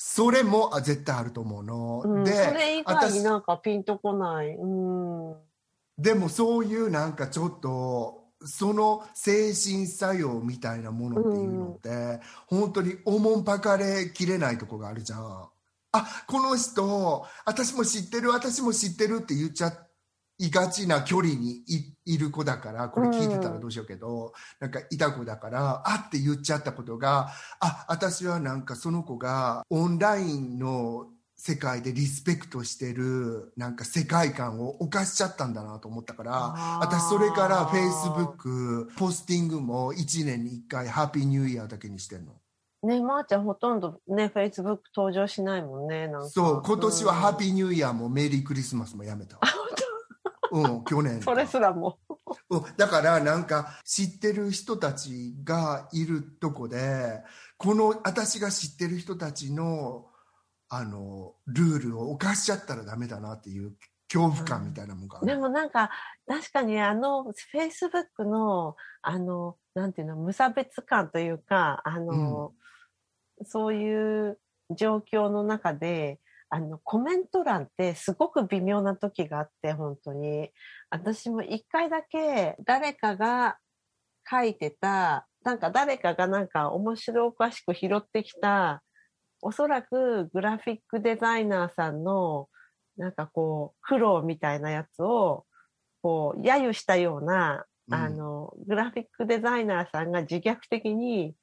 [0.03, 4.55] それもあ絶対あると思うの、うん、でそれ以外に私なんかピンとこない。
[4.57, 5.37] うん。
[5.99, 15.49] でもそういうなんかちょっとその精神作用みたいなものっていうのって、本当におもんぱかれきれないとこがあるじゃん。
[15.93, 19.69] あこの人私も知ってる私も知ってるって言っちゃ
[20.41, 27.29] いがちな距離にいいる子だからこれ聞いてたらどうしようけど、なんかいた子だからあって言っちゃったことが
[27.61, 36.33] あ私はなんかその子がオンラインの世界でリスペクトしてるなんか世界観を犯しちゃったんだなと思ったから
[36.81, 42.33] 私それからフェイスブックポスティングも1年に1回ハッピーニューイヤーだけにしてんの。
[42.83, 46.09] ねまー、ちゃんほとんどね、フェイスブック登場しないもんね。
[46.09, 46.29] なんか。
[46.31, 49.37] そう今年はハッーピーニューイヤーもメリークリスマスもやめた。
[49.37, 49.43] わ
[50.51, 51.23] うん去年。
[51.23, 51.99] それすらも。
[52.51, 52.65] うん。
[52.77, 57.23] だからなんか知ってる人たちがいるとこで
[57.57, 60.07] この私が知ってる人たちの
[60.69, 63.73] あのルールを犯しちゃったらダメだなっていう
[64.13, 65.91] 恐怖感みたいなもんがあるでもなんか、
[66.27, 72.53] 確かにあの、フェイスブックの、あの、なんていうの、無差別感というか、あの、
[73.45, 74.39] そういう
[74.71, 76.19] 状況の中で、
[76.51, 80.51] あの、コメント欄ってすごく微妙な時があって、本当に。
[80.91, 83.59] 私も一回だけ誰かが
[84.29, 88.83] 書いてた、なんか誰かがなんか面白おかしく拾ってきた、
[89.43, 92.49] おそらくグラフィックデザイナーさんの
[93.01, 95.47] なんかこう、苦労みたいなやつを、
[96.03, 101.35] こう、揶揄したような、うんあの、グラフィックデザイナーさんが自虐的に、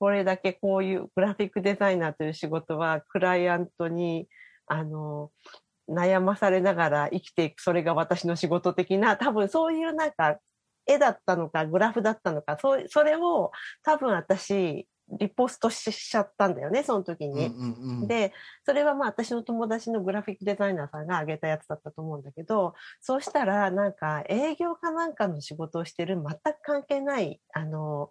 [0.00, 4.28] これだけこういうグラフィックデザイナーという仕事は、クライアントに、
[4.66, 5.30] あの、
[5.88, 10.38] 悩まされながら生きていく、それが私の仕事的な、多分そういうなんか、
[10.86, 17.46] 絵だったのか、グラフだったのか、そうそれを多分私、リポストしちゃったんだよね、その時に。
[17.46, 18.32] うんうんうんで、
[18.64, 28.10] それはまあ私の友達のグラフィックデザイナーさんが挙げたやつだったと思うんだけど、そうしたらなんか営業かなんかの仕事をしてる全く関係ない、あの、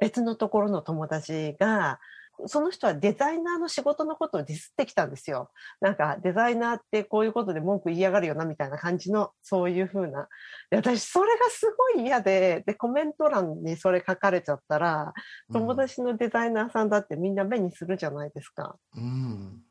[0.00, 2.00] 別のところの友達が、
[2.46, 5.50] その人はデザイナーの仕事のことをディスってきたんですよ。
[5.80, 10.28] なんかデザイナーってこういうことで文句言いやがるよなみたいな感じの、そういう風な。
[10.70, 15.12] で私それがすごい嫌で、で、コメント欄にそれ書かれちゃったら、
[15.52, 18.76] 友達のデザイナーさんだってみんな目にするじゃないですか。
[18.96, 19.62] うん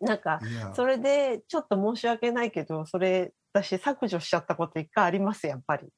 [0.00, 0.40] なんか、
[0.74, 5.88] それでちょっと申し訳ないけど、それ、私削除しちゃったこと一回あります、やっぱり。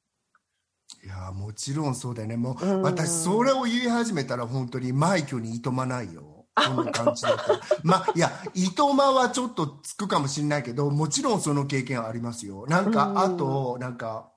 [1.04, 7.44] いやもちろんそうだよねもう、うん私それを言い始めたら本当に枚挙にいとまないよそんな感じだった。
[7.82, 12.66] まあ、いや、糸間はちょっとつくかもしれないけど、もちろんその経験はありますよ。
[12.68, 14.30] なんか、うんあと、なんか、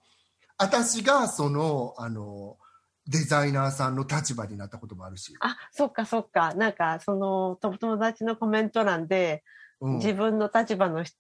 [0.58, 2.58] 私がその、あの、
[3.08, 5.36] デザイナーさんの立場になったこともあるし。
[5.42, 6.54] あ、そっかそっか。
[6.56, 9.44] なんか、その、と友達のコメント欄で、
[9.82, 11.18] うん、自分の立場の人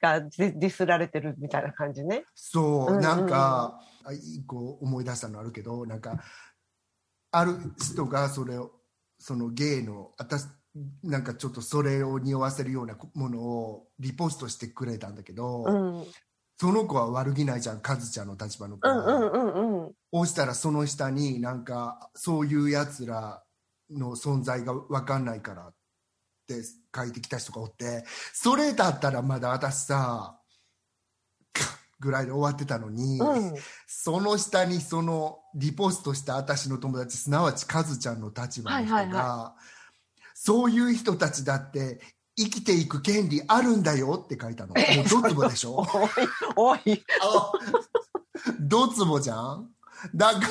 [0.00, 2.24] がディスられてるみたいな感じね。
[2.36, 6.22] そう、うんうんなんか、あ一個思い出したのあるけど、なんか、
[7.32, 8.72] ある人がそれを、
[9.18, 10.46] そのゲイの、私、
[11.02, 15.98] なんかちょっとそれを匂わせるようなものをリポストしてくれたんだけど、うん。
[16.00, 16.06] うん
[16.60, 18.94] その子は悪気ないじゃん、カズちゃんの立場の子は。
[18.94, 19.92] うんうんうん。
[20.12, 23.42] そうしたらその下になんか、そういうやつら
[23.90, 25.74] の存在が分かんないからっ
[26.46, 26.62] て
[26.94, 30.39] 書いてきた人がおって、それだったらまだ私さ、
[32.00, 33.54] ぐらいで終わってたのに、うん。
[33.86, 39.60] その下にそのリポストした私の友達すなわちカズちゃんの立場の人が、はいはい
[40.42, 42.00] そういう人たちだって
[42.34, 45.86] 生きていく権利あるんだよって書いたのもうドツボでしょ？
[46.56, 47.04] おい、おい。
[47.20, 47.52] あ
[48.58, 49.68] ドツボじゃん？
[50.14, 50.44] だからも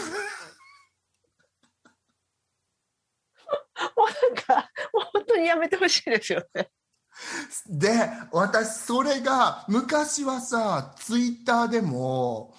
[4.03, 6.69] うなんか、もう本当にやめてほしいですよね。
[7.67, 12.53] で私それが昔はさツイッターでも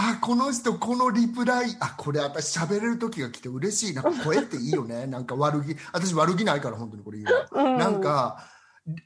[0.00, 3.94] あこの人このリプライあこれ私喋れる時が来て嬉しい。
[3.94, 5.06] なんか声っていいよね。
[5.06, 7.64] なんか悪気私悪気ないから本当にこれ言うの。
[7.64, 7.78] うん。
[7.78, 8.48] なん、か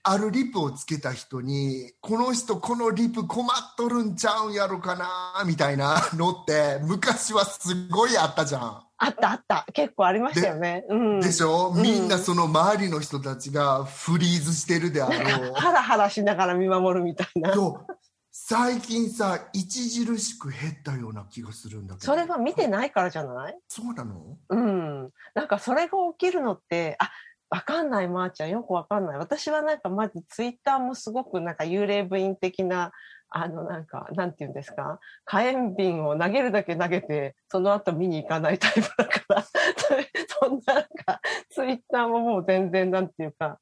[0.05, 8.83] あるリプをつけた人にこの人このリプ困っとるんちゃうんやろかなみたいなのって昔はすごいあったじゃん。
[8.99, 9.66] あったあった。
[9.73, 10.85] 結構ありましたよね。
[10.88, 11.21] うん。
[11.21, 15.53] でしょ、うんみんなその周りの人たちがフリーズしてるであろう。
[15.55, 17.53] ハラハラしながら見守るみたいな。
[17.53, 17.92] そう
[18.35, 23.59] 最近さ著しく減ったような気がするんだけどそれは見てないからじゃない？
[23.68, 24.38] そうなの？
[24.49, 25.11] うん。
[25.35, 27.11] なんかそれが起きるのって、あ、
[27.53, 28.49] わかんない、まー、ちゃん。
[28.51, 29.19] よくわかんない。
[29.19, 32.93] 私はなんかまずツイッターもすごくなんか幽霊部員的な、
[33.29, 34.99] あのなんか、なんて言うんですか？
[35.27, 39.43] 火炎瓶を投げるだけ投げて、その後見に行かないタイプだから、
[40.41, 43.61] そんななんか、ツイッターももう全然なんていうか、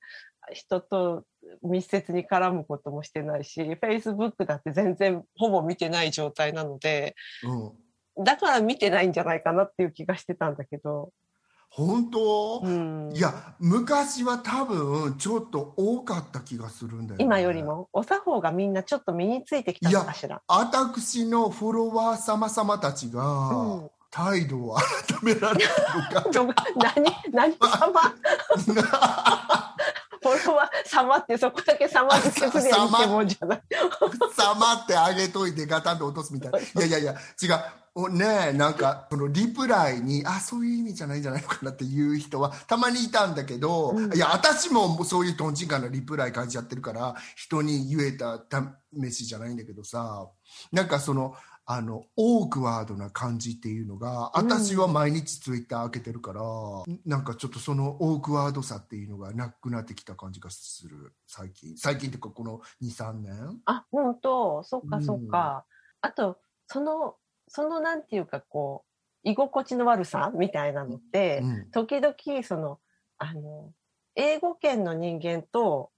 [0.53, 1.25] 人と
[1.63, 7.73] 密接に絡むこともしてないし、Facebook だって全然ほぼ見てない状態なので、うん
[8.23, 11.11] だから見てないんじゃないかなっていう気がしてたんだけど。
[11.73, 17.89] 本当、うん、いや昔は多分ちょっと多かった気がするんだよ、ね、今よりも？
[17.93, 20.43] お作法がみんなちょっと身についてきたのかしら？
[20.49, 23.91] 私のフォロワー様様たちが、うん。
[24.13, 24.85] 態度を改
[25.23, 25.71] められる
[26.13, 26.29] のか。
[26.35, 28.15] ど何何様？
[30.23, 33.63] フォロワー様ってそこだけ様ってもんじゃない。
[34.37, 36.59] 様ってあげといてガタンと落とすみたいな。
[36.59, 44.15] いやいやいや違うおねえなんかこのリプライにあそういう意味じゃないんじゃないのかなっていう人はたまにいたんだけど、うん。
[44.15, 48.41] いや私もそういうとんちんかなリプライ書いちゃってるから人に言えた
[48.93, 50.29] 試しじゃないんだけどさ
[50.71, 51.35] なんかその
[51.73, 54.51] あのオークワードな感じっていうのがうん。
[54.51, 56.43] 私は毎日ツイッター開けてるから、
[57.07, 61.15] なんかちょっとそのオークワードさっていうのがなくなってきた感じがする。
[61.29, 61.77] 最近。
[61.77, 63.61] 最近っていうかこの23年？
[63.67, 64.65] あ、本当？
[64.65, 65.05] そっかうん。
[65.05, 65.65] そっか。
[66.01, 67.15] あと、その、
[67.47, 68.85] そのなんていうかこ
[69.25, 71.71] う、居心地の悪さみたいなのって、うん。
[71.71, 72.81] 時々その、
[73.19, 73.71] あの、
[74.17, 75.93] 英語圏の人間と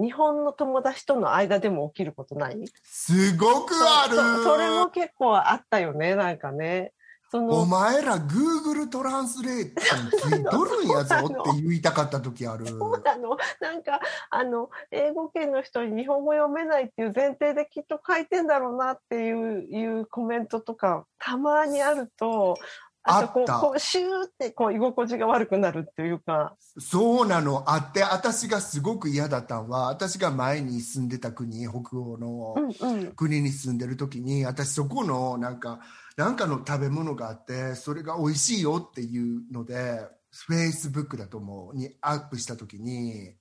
[0.00, 2.64] 日本の友達との間でも起きることない？
[2.82, 6.92] すごくあるそそれも結構あったよね、なんかね。
[7.30, 12.66] そおの、前ら Google トランスレートについとるんやぞって言いたかった時ある。
[12.66, 22.56] そうなのなんか、あの、英語圏の人に日本語読めないっていう前提できっと書いてんだろうなっていういうコメントとか、たまにあると、
[23.04, 27.64] とこう、あったこうシューってこう居心地が悪くなるっていうか、そうなの。
[27.66, 33.12] あって私がすごく嫌だったのは私が前に住んでた国北欧のうんうん。
[33.12, 35.80] 国に住んでる時に私そこのなんか
[36.16, 40.00] なんかの食べ物があってそれが美味しいよっていうので
[40.48, 43.34] Facebook だと思うにアップした時に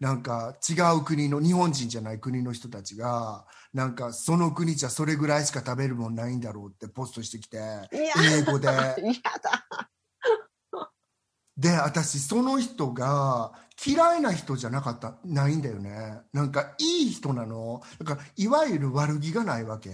[0.00, 7.58] なんか違う国の日本人じゃない国の人たちがなんかその国じゃそれぐらいしか食べるもんないんだろうってポストしてきて
[7.92, 8.68] 英語で。
[11.56, 13.52] で私その人が
[13.84, 19.90] 嫌いな人じゃなかったないんだよねなんかいい人なのだからいわゆる悪気がないわけ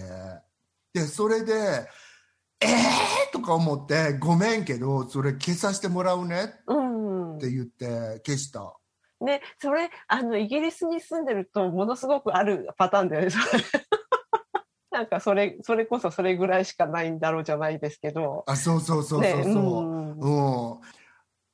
[0.93, 1.89] でそれで
[2.61, 7.05] 「えー!」とか思って「ごめんけどそれ消させてもらうね」うん
[7.37, 7.39] っ。
[7.39, 8.73] て言って消した
[9.21, 13.63] ね、それ、あの、イギリスに住んでると、ものすごくあるパターンだよね、それ。
[14.91, 18.43] なんか、それ、それこそそれぐらいしかないんだろうじゃないですけど。
[18.47, 20.79] あそうそうそうそうそう、ねうんうん、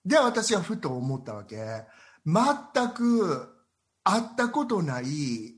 [0.06, 1.58] で私はふと思ったわけ
[2.26, 3.50] 全く
[4.04, 5.06] 会ったことない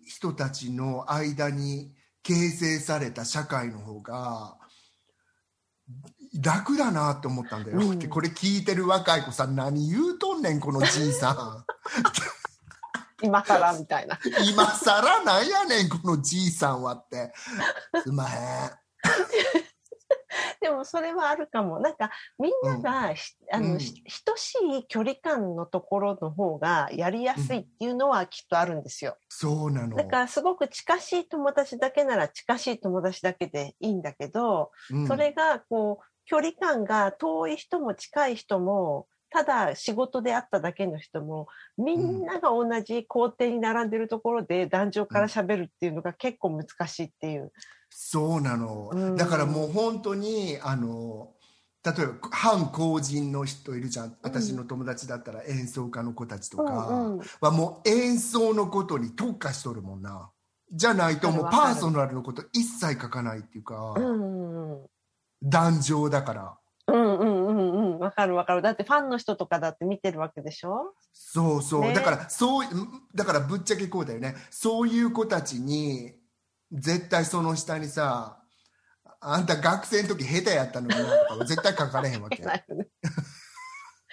[0.06, 1.94] 人たちの間に
[2.24, 4.58] 形成された社会の方が
[6.42, 8.00] 楽だなって思ったんだよ、うん。
[8.00, 11.66] でこれ聞いてる若い子さん何言うとんねんこのじいさ
[13.22, 14.16] 今更みたいな。
[14.16, 14.20] ん
[14.50, 17.32] 今更なんやねんこのじいさんはって。
[18.04, 18.72] すんまへん。
[20.62, 21.80] でもそれはあるかも。
[21.80, 22.10] なんか
[22.40, 23.80] みんながし、あの、うん。
[23.80, 23.94] し
[24.26, 29.18] 等しい距離感のところの方がやりやすいっていうのはきっとあるんですよ。
[29.30, 29.96] そうなの。
[29.96, 35.08] だからすごく近しい友達だけなら近しい友達だけでいいんだけど、うん。
[35.08, 47.52] それがこう距離感が遠い人も近い人もただ仕事で会っただけの人もみんなが同じ校庭に並んでるところで壇上から喋るっていうのが結構難しいっていう。
[47.90, 49.16] そうなの、うん。
[49.16, 51.32] だからもう本当にあの
[51.84, 54.16] 例えば反公人の人いるじゃん。
[54.22, 57.20] 私の友達だったら演奏家の子たちとか。
[57.42, 60.30] はもう演奏のことに特化しとるもんな。
[60.72, 64.86] じゃないともうパーソナルのこと一切書かないっていうか、うんうん
[65.44, 66.58] 壇上だから。
[66.88, 68.00] うんうんうんうん。
[68.00, 68.62] わかるわかる。
[68.62, 70.94] だってファンの人とかだって見てるわけでしょ？
[71.14, 71.94] そうそう、ね。
[71.94, 72.68] だからそう
[73.16, 74.36] だからぶっちゃけこうだよね。
[74.50, 76.14] そういう子たちに
[76.72, 78.42] 絶対その下にさ
[79.20, 82.44] あんた学生の時下手やったのになとかは絶対書かれへんわけ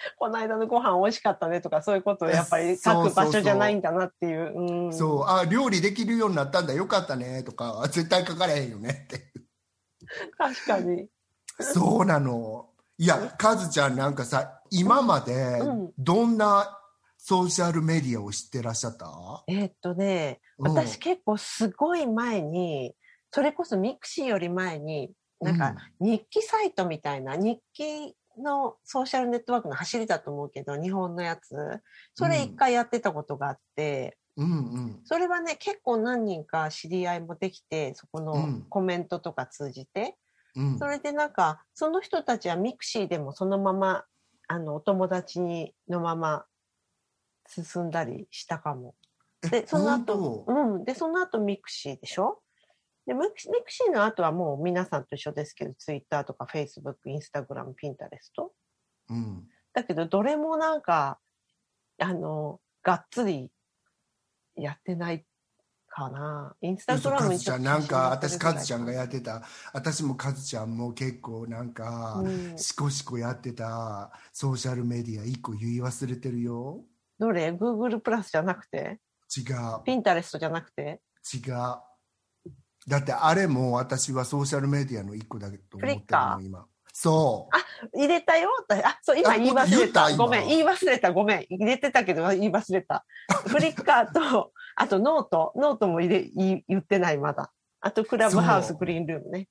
[0.17, 4.85] この間のご飯美味しかったねとかそういうことをやっぱり書く場所じゃないんだなっていう。
[4.85, 4.93] うん。
[4.93, 9.31] そう、あ、料理できるようになったんだ、よかったね、とか、絶対書かれへんよねって。
[10.37, 11.07] 確かに。
[11.61, 12.69] そうなの。
[12.97, 16.77] いや、カズちゃんなんかさ、今までうん、どんな
[17.17, 19.43] ソーシャルメディアを知ってらっしゃった？
[19.47, 20.71] えーっとね、うん。
[20.71, 22.95] 私結構すごい前に、
[23.31, 31.55] それこそミクシーより前に、なんか日記サイトみたいな、日記のソーシャルネットワークの走りだと思うけど、日本のやつ。
[32.13, 35.01] それ一回やってたことがあって、うんうん。
[35.03, 38.65] それはね、結構何人か知り合いもできて、そこのうん。
[38.69, 40.15] コメントとか通じて、
[40.55, 44.05] うんそれでなんか、その人たちはミクシーでもそのまま、
[44.47, 46.45] あの、お友達にのまま
[47.47, 48.95] 進んだりしたかも。
[49.49, 50.83] で、その後、うん。
[50.83, 52.41] で、その後ミクシーでしょ？
[53.05, 58.53] で、ミクシミクシーの後はもう皆さんと一緒ですけど、ツイッターとかフェイスブック、インスタグラム、ピンタレスト。
[59.09, 59.47] うん。
[59.73, 61.19] だけど、どれもなんか、
[61.97, 63.51] あの、がっつり
[64.55, 65.25] やってない
[65.91, 66.55] かな。
[66.61, 76.83] インスタグラムカズちゃん、なんか、私、カズちゃんがややってた、私もカズちゃんも結構なんか、うんしこしこやってたソーシャルメディア一個言い忘れてるよ。
[77.19, 78.99] どれ ?Google プラスじゃなくて？
[79.35, 79.83] 違う。
[79.85, 81.01] ピンタレストじゃなくて？
[81.33, 81.53] 違う。
[82.87, 86.65] だってあれも私はソーシャルメディアの一個だけと思ってるの今。
[87.01, 87.97] そう。
[87.99, 90.15] 入れたよあ、そう、今あ言い忘れた。
[90.15, 91.11] ごめん、言い忘れた。
[91.11, 91.45] ごめん。
[91.49, 93.05] 入れてたけど言い忘れた。
[93.47, 95.51] フリッカーと、 あとノート。
[95.55, 97.51] ノートも入れ、言い言ってない、まだ。
[97.79, 99.47] あとクラブハウス、グリーンルームね。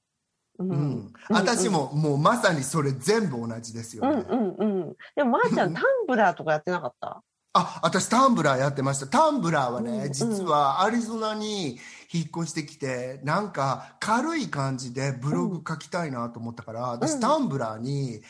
[0.61, 1.13] ううんん。
[1.29, 4.25] 私ももうまさにそれ全部同じですよね。
[4.31, 4.97] うんうんうん。
[5.17, 7.21] でも、まー、ちゃん、 タンブラーとかやってなかった？
[7.53, 9.07] あ、私タンブラーやってました。
[9.09, 11.79] タンブラーはね、うんうん実はアリゾナに
[12.13, 18.23] 引っ越してきて、なんか軽い感じでブログ書きたいなと思ったから、私タンブラーに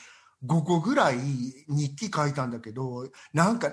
[0.46, 1.18] 5個ぐらい
[1.68, 3.72] 日記書いたんだけど、なんか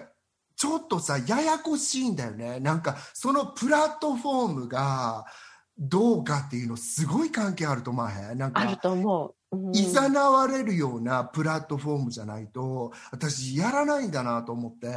[0.58, 2.60] ちょっとさ、ややこしいんだよね。
[2.60, 5.26] なんかそのプラットフォームが
[5.78, 8.38] どうかっていうのすごい関係あると思わへん？
[8.38, 9.36] なんかあると思う。
[9.52, 9.76] うん。
[9.76, 14.88] いざなわれるようなプラットフォームじゃないと私やらないんだなと思って。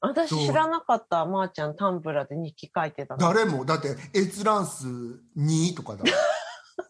[0.00, 3.20] 私知らなかった、まー、ちゃん、タンブラーで日記書いてたの。
[3.20, 3.64] 誰も。
[3.64, 4.86] だって閲覧数
[5.36, 6.04] 2とかだ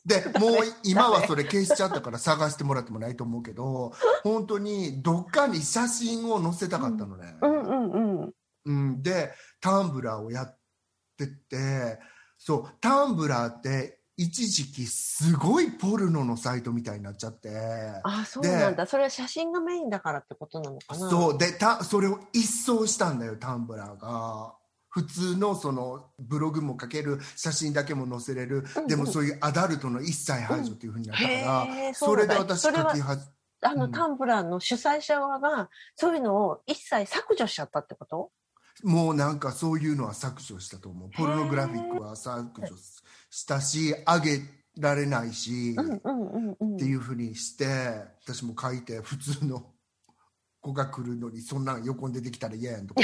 [0.05, 0.51] でもう
[0.85, 8.35] 今はそれ消しちゃったから探してもらってもないと思うけど本当にどっかに写真を載せたかったのね、うんうんうん。
[8.65, 10.59] うん、でタンブラーをやっ
[11.17, 12.01] てって
[12.39, 17.51] そうタンブラーって一時期すごいポルノのサイトみたいになっちゃって。
[18.03, 18.87] あ、そうなんだ。
[18.87, 21.11] それは写真がメインだからってことなのかな？
[21.11, 21.39] そう。
[21.39, 24.55] でたそれを一掃したんだよタンブラーが。
[24.89, 28.89] 普通のそのブログも書ける写真だけも載せれる、うんうん。
[28.89, 31.37] でもそういうアダルトの一切排除っていうふうになったから、
[31.67, 33.19] へーそれで私書きは
[33.61, 33.93] あの、うん。
[33.93, 38.31] タンブラーの主催者側が、そういうのを一切削除しちゃったってこと？
[38.83, 42.77] もうなんかそういうのは削除したと思うポルノグラフィックは削除
[43.31, 44.43] したし上げ
[44.79, 45.75] られないし。
[46.77, 47.65] っていうふうにして
[48.25, 49.65] 私も書いて普通の
[50.61, 53.03] 子が来るのにそんなん横に出てきたら嫌やんとか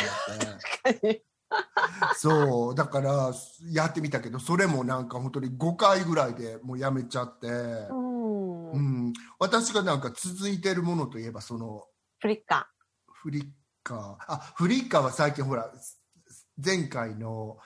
[0.86, 1.24] 思って。
[2.16, 3.32] そうだから
[3.70, 8.72] やってみたけどそれもなんか本当に5回ぐらいでもうやめちゃって、うん。
[8.72, 11.84] うん、私がなんか続いてるものといえばその
[12.20, 12.70] フリッカ
[13.06, 13.46] フリッ
[13.82, 15.70] カーあフリッカーは最近ほら
[16.64, 17.58] 前回の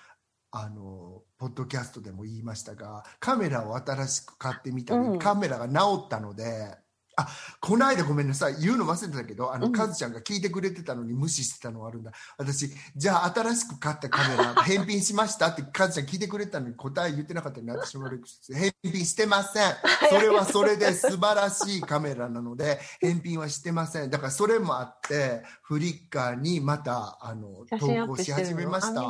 [0.51, 5.19] あのポッドキャストでも言いましたがカメラを新しく買ってみたり、うん。
[5.19, 6.75] カメラが直ったので
[7.17, 7.29] あ
[7.61, 8.57] この間ごめんなさい。
[8.61, 9.73] 言うの忘れてたけどあの、うん。
[9.73, 12.13] カズちゃんが聞いてくれてたのに無視してたのがあるんだ。
[12.37, 19.75] 私じゃあ新しく買ったカメラ 返品しましたってカズちゃん聞いてくれてたのに答え言ってなかったのに私も返品してません。
[20.11, 24.11] それはそれで素晴らしいカメラなので返品はしてません。
[24.11, 29.03] だからそれもあってフリッカーにまたあの投稿し始めました。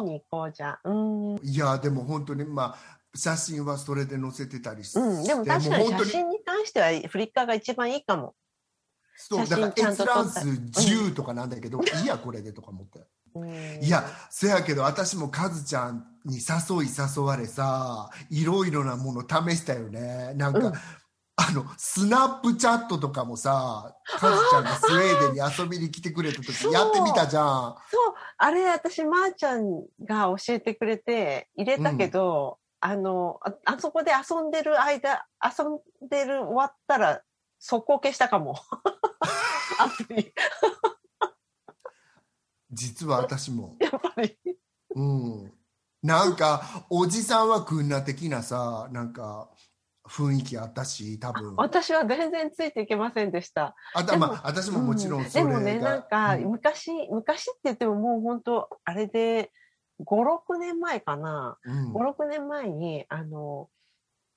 [1.43, 8.35] いやでも本当にまあ写真はそれで載せてたりして、うん、でも確かに写真に関してはフリッカーが一番いいかも。
[9.17, 10.81] そうだから閲覧数と撮った。
[10.81, 13.07] 10とかなんだけど、 いいやこれでとか思って。
[13.35, 13.85] うん。
[13.85, 20.33] いやそやけど私もカズちゃんに誘い誘われさいろいろなもの試したよね。
[20.35, 20.75] なんか、うん。
[21.39, 27.77] あのスナップチャットとかもさカズちゃんがスウェーデンに遊びに来てくれた時 やってみたじゃん。
[27.91, 32.59] そう、あれ私、まー、ちゃんが教えてくれて入れたけど、
[32.89, 37.21] あのあ、あそこで遊んでる間、遊んでる終わったら、
[37.59, 38.55] 速攻消したかも。
[39.81, 40.33] アプリ。
[42.71, 44.39] 実は私も やっぱり。
[44.95, 45.53] うん
[46.03, 49.51] なんかおじさんはくんな的なさなんか
[50.09, 53.75] 雰囲気あったし多分私は全然ついていけませんでした。
[53.95, 59.51] あとでもまあ私ももちろんそれが、でもね、なんか、うん昔、昔って言ってももう本当、あれで、
[60.05, 61.59] 5、6年前かな。
[61.65, 63.69] うん5、6年前に、あの、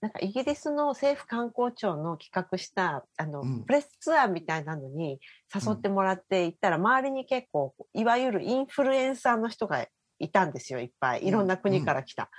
[0.01, 5.19] なんかイギリスの政府観光庁の企画した、あの、うんプレスツアーみたいなのに
[5.53, 9.85] 誘ってもらって行ったら、周りに結構、いわゆるインフルエンサーの人が
[10.19, 11.25] いたんですよ、いっぱい。
[11.25, 12.23] いろんな国から来た。
[12.23, 12.29] うん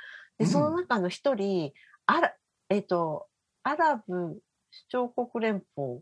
[0.40, 1.72] で、その中の一人、
[2.06, 2.34] あら、
[2.70, 3.28] えっ、と、
[3.62, 4.40] アラブ首
[4.88, 6.00] 長国連邦、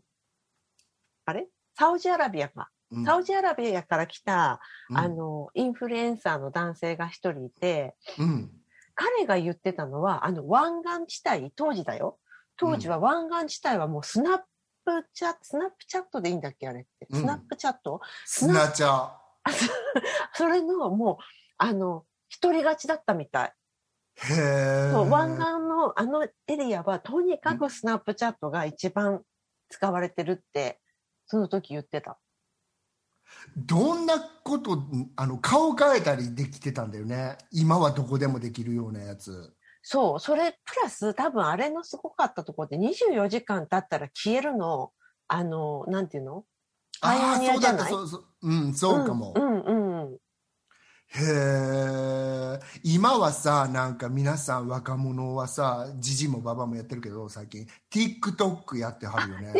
[1.25, 1.47] あれ？
[1.75, 2.69] サウジアラビアか。
[2.91, 3.05] うん。
[3.05, 4.59] サウジアラビアから来た、
[4.89, 4.97] うん。
[4.97, 8.51] あの、インフルエンサーの男性が一人いて、うん。
[8.95, 12.19] 彼が言ってたのは、あの、湾岸地帯、当時だよ。
[12.57, 14.39] 当時は湾岸地帯はもうスナッ
[14.83, 17.07] プチャット、スナップチャットでいいんだっけあれって。
[17.09, 17.21] うん。
[17.21, 19.09] スナップチャット、スナチャ
[20.33, 21.17] それのもう、
[21.57, 23.53] あの、一人勝ちだったみたい。
[24.21, 29.21] へえそう湾岸のあのエリアは、とにかくスナップチャットが一番
[29.69, 30.81] 使われてるって、
[31.25, 32.19] その時言ってた。
[33.57, 34.83] どんなこと
[35.15, 37.37] あの顔変えたりできてたんだよね。
[37.51, 39.53] 今はどこでもできるようなやつ。
[39.81, 44.91] そう、それプラス多分あれのすごかったところで24時間経ったら消えるの、
[45.27, 46.43] あの、なんていうの？
[47.01, 47.89] パイオああニアじゃない？
[47.91, 48.07] そうだったそう。
[48.07, 50.17] そううんそうかも、うんうんうん。
[51.11, 57.65] へえ今はさなんか皆さん若者はさじじもばばもやってるけど最近。
[57.91, 59.53] TikTok やってはるよね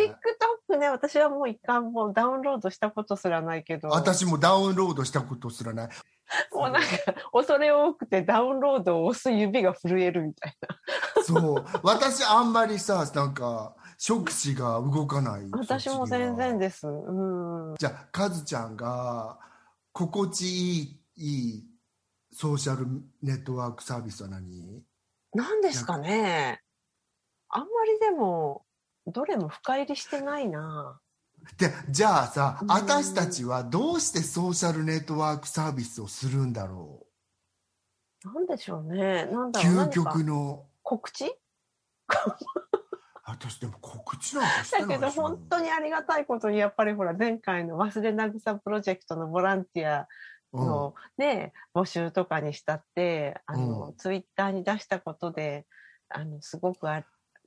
[0.78, 5.88] ね、私はもう一回もうダウンロードしたことすらないけど、私もダウンロードしたことすらない
[6.52, 6.88] もうなんか
[7.32, 10.56] 恐れ多くてダウンロードを押す指が震えるみたい
[11.16, 11.22] な。
[11.24, 16.86] そう私あんまりさなんか触手が動かない私も全然でです。
[16.86, 17.74] うん。
[17.76, 19.38] じゃあカズちゃんが
[19.92, 21.64] 心地いいいい
[22.32, 22.86] ソーシャル
[23.22, 24.84] ネットワークサービスは何？
[25.34, 26.60] 何ですかね
[27.48, 28.64] あんまりでも、
[29.06, 31.00] どれも深入りしてないな。
[31.56, 37.06] でじゃあさうん私たちはどうしてソーシャルネットワークサービスをするんだろ
[38.24, 39.24] なんでしょうね。
[39.26, 39.74] なんうだろう。
[39.86, 41.32] 究極の告知？
[43.24, 50.08] 私でも告知なんかしてだけど本当にありがたいことにやっぱりほら前回の忘れなぐさプロジェクトのボランティア
[50.52, 55.64] のね、募集とかにしたってあの、うんツイッターに出したことで
[56.08, 57.04] あのすごくあ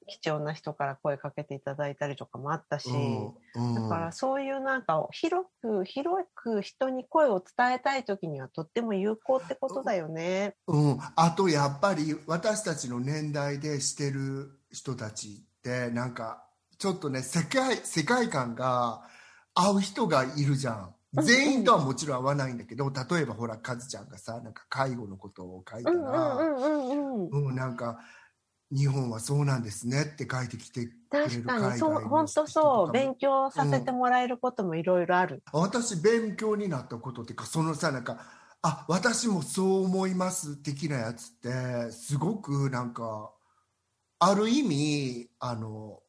[0.07, 10.55] 貴重な人から声かけていただいたりとかもあったし、うんうんだからそういうなんか広く広く人に声を伝えたい時にはとっても有効ってことだよね。
[10.67, 16.43] うん、あとやっぱり私たちの年代でしてる人たちってなんか
[16.77, 19.01] ちょっとね世界世界観が
[19.53, 26.35] 合う人がいるじゃんうん全員とはもちろん合わないんだけど例えばほらカズちゃんがさなんか介護のことを書いたら。
[26.35, 27.99] うん、なんか
[28.75, 35.43] 日本はそうなんですねって書いてきてくれる確かにそう本当人そう勉強させてもらえることもいろいろある。
[35.53, 38.19] 私勉強になったことっていうかそのさなんか
[38.63, 43.31] あ私もそう思います的なやつってすごくなんか
[44.19, 45.99] ある意味あの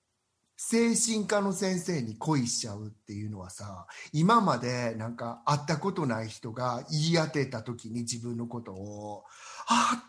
[0.57, 9.25] 精神科の先生に恋しちゃうっていうのはさ今までなんか会ったことない人が言い当てた時に自分のことを
[9.67, 10.05] 「あ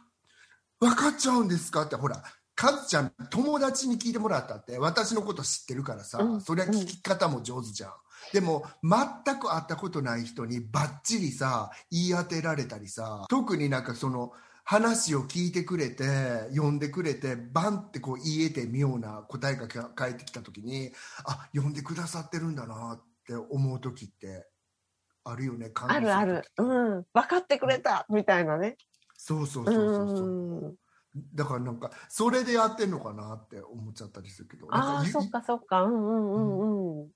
[0.79, 2.23] 分かっちゃうんですか?」ってほら
[2.55, 4.79] カズちゃん友達に聞いてもらったって。
[4.79, 6.41] 私のこと知ってるからさ、うん。
[6.41, 7.91] そりゃ聞き方も上手じゃん。
[8.33, 14.31] でも全く会ったことない人にバッチリさ言い当てられたりさ特になんかその
[14.63, 16.05] 話を聞いてくれて
[16.49, 20.91] 読んでくれてバンってこう言えて妙な答えが返ってきた時に
[21.25, 24.47] あ読んでくださってるんだなって思う時って
[25.23, 26.43] あるよねあるある。
[26.57, 27.05] うん。
[27.13, 28.05] 分かってくれた。
[28.09, 28.77] みたいなね。
[29.17, 30.23] そうそうそうそうそ
[30.67, 30.75] う
[31.34, 37.07] だからなんかそれでやってんのかなって思っちゃったりするけどああそっかそっかうんうんうんうん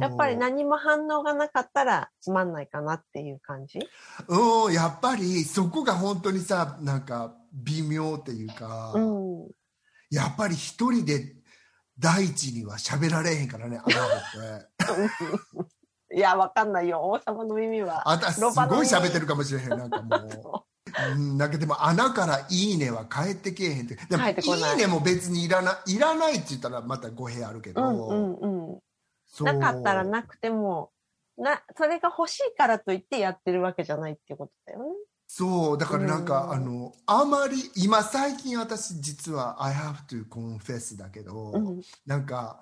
[0.00, 3.80] やっぱり何も反応がなかったらつまんないかなっていう感じ？
[4.28, 9.48] うんやっぱりそこが本当にさなんか微妙っていうか、うん、
[10.10, 11.34] やっぱり一人で
[11.98, 16.16] 第一には喋られへんからねあのって。
[16.16, 17.02] いや、わかんないよ。
[17.02, 18.02] 王様の耳は。
[18.10, 19.68] あたすごい喋ってるかもしれへん。
[19.68, 20.64] なんかもう。
[21.14, 23.96] うん、だけども穴から「いいね」は返ってけえへんって。
[23.96, 24.32] でも「い。
[24.74, 28.80] いね」も別にいらないいらないって言ったらまた語弊あるけど、うんうんうん、
[29.44, 30.90] なかったらなくても、
[31.38, 34.84] な、それが欲しいからといってやってるわけじゃないっていうことだよね。
[35.26, 42.60] そう、だからなんか、あの、あまり、今最近私実は I have to confess だけど、うん、なんか、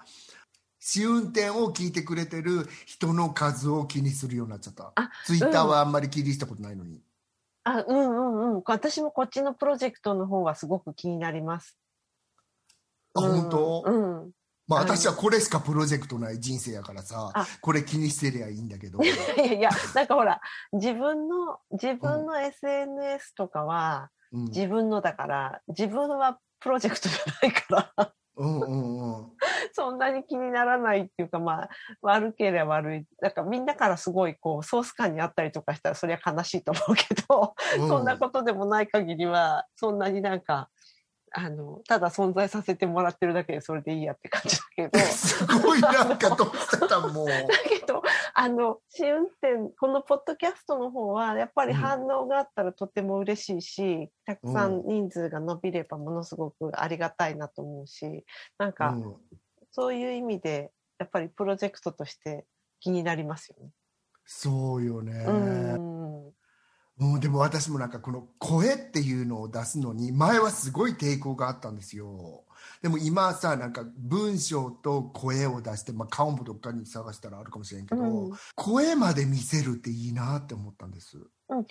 [0.78, 4.92] 試運転を聞いてくれてる人の数を気にするようになっちゃった。
[5.24, 7.00] ツイッターはあんまり気にしたことないのに。
[7.68, 8.62] あ、うんうんうん。
[8.66, 11.76] 私もこっちのプロジェクトの方はすごく気になります。
[13.14, 13.82] あ、本当？
[13.86, 14.30] うん。
[14.66, 19.00] まあ私はこれしかプロジェクトない人生やからさ、これ気にしてりゃいいんだけど。
[19.02, 19.06] い
[19.38, 20.40] やいや、 なんかほら、
[20.72, 28.14] 自分の、自分の SNS とかは、自分のだから、自分はプロジェクトじゃないから。
[28.38, 29.32] うんうんうん、
[29.72, 31.70] そんなに気にならないっていうか、まあ、
[32.02, 33.06] 悪ければ悪い。
[33.20, 40.70] なんかみんなからすごいこう、ソース感にあったりとかしたらそれは悲しいと思うけど、うん、そんなことでもない限りは、そんなになんか、
[41.32, 44.98] あの、ただ存在させてもらってるだけでそれでいいやって感じだけど。
[45.06, 47.26] すごいなんかどうしてたもう。
[47.26, 48.02] だけど、
[48.34, 58.24] あの、試運転、このポッドキャストの方は、やっぱり反応があったらとても嬉しいし、うん、たくさん人数が伸びればものすごくありがたいなと思うし、
[58.58, 59.16] なんか、うん、
[59.70, 62.46] そういう意味で、やっぱりプロジェクトとして
[62.80, 63.70] 気になりますよね。
[64.24, 65.24] そうよね。
[65.26, 66.07] うん
[66.98, 72.44] もうでも私もなんかこの声っていうのを出すのに前はすごい抵抗があったんですよ。
[72.82, 81.18] でも今さなんか文章と声を出して、まあ、顔もどっかに探したらあるかもしれんけど、うん、声まで見せるっていいなって思ったんです、
[81.48, 81.70] うん、か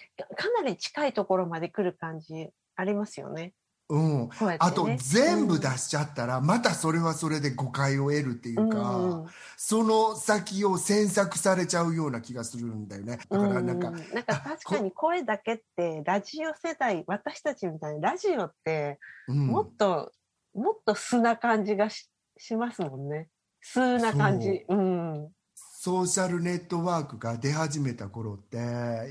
[0.62, 3.54] なり近いところまで来る感じありますよね
[3.90, 9.26] うん、ね、あと全部出しちゃったら、またそれはそれで誤解を得るっていうか、うん、
[9.56, 13.20] その先を詮索されちゃうような気がするんだよね。
[13.30, 20.12] だからなんか、うん、なんか確かに声だけってラジオ世代私たちみたいにラジオってもっと、
[20.54, 23.30] うん、もっと素な感じがししますもんね。
[23.62, 24.66] 素な感じ。
[24.68, 25.30] うん。
[25.56, 28.58] ソーシャルネットワークが出始めた頃って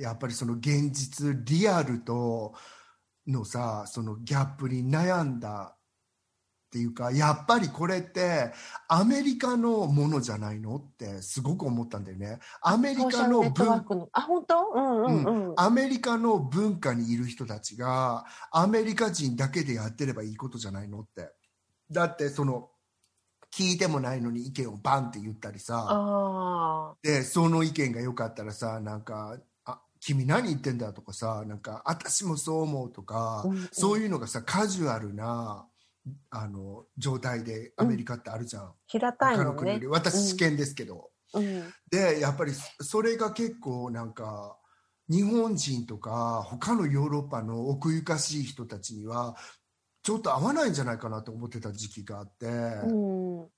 [0.02, 2.54] やっぱりその現実リアルと
[3.26, 5.76] のさそのギャップに悩んだ
[6.66, 8.52] っていうかやっぱりこれって
[8.88, 12.40] アメリカのものじゃないのってすごく思ったんだよね。
[12.60, 21.32] アメリカの文あ本当、うんうんうん、アメリカの文化にいる人たちがアメリカ人だけでやってればいいことじゃないのって。
[21.90, 22.68] だってその
[23.52, 26.94] 聞いてもないのに意見をバンって言ったりさ。
[27.02, 29.38] でその意見が良かったらさなんか
[30.06, 35.66] 君何言ってんだとかさなんか私もそう思うとか、うんうん、そういうのがさカジュアルな
[36.30, 39.80] あの状態でアメリカってあるじゃん、うん、平たいのね。
[39.88, 44.56] 私試験ですけど、うん、でやっぱりそれが結構なんか
[45.10, 49.34] 日本人とか他のヨーロッパの奥ゆかしい人たちには
[50.04, 53.48] ちょっと合わないんじゃないかなと思ってた時期があって、うん、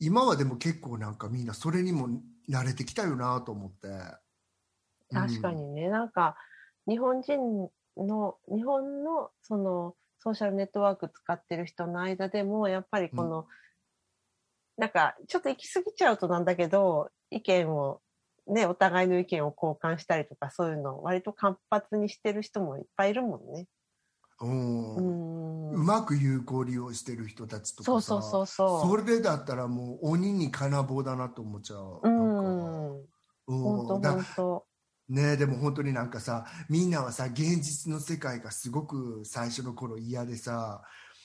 [0.00, 2.08] 今はでも結構なんかみんなそれにも
[2.50, 4.25] 慣れてきたよなと思って。
[5.16, 6.36] 確かにね、なんか
[6.86, 13.44] 日本人の日本のそのソーシャルネットワーク使ってる人の間でもやっぱりこの、うん、
[14.78, 18.00] なんかちょっと行き過ぎちゃうとなんだけど意見を
[18.48, 23.66] ねお互いの意見を交換したりとかそういうのを割と活発にしてる人もいっぱいいるもんね。
[24.38, 32.00] うん、うまく有効利用してる人たちとかそうそうそうそうそれだったらもう鬼に金棒だなと思っちゃう。
[32.02, 32.96] うん。
[32.98, 33.04] うん、
[33.46, 34.65] 本当本当。
[35.08, 40.82] ねでも本当になんかさみんなはさ現実の世界がすごく最初の頃嫌でさ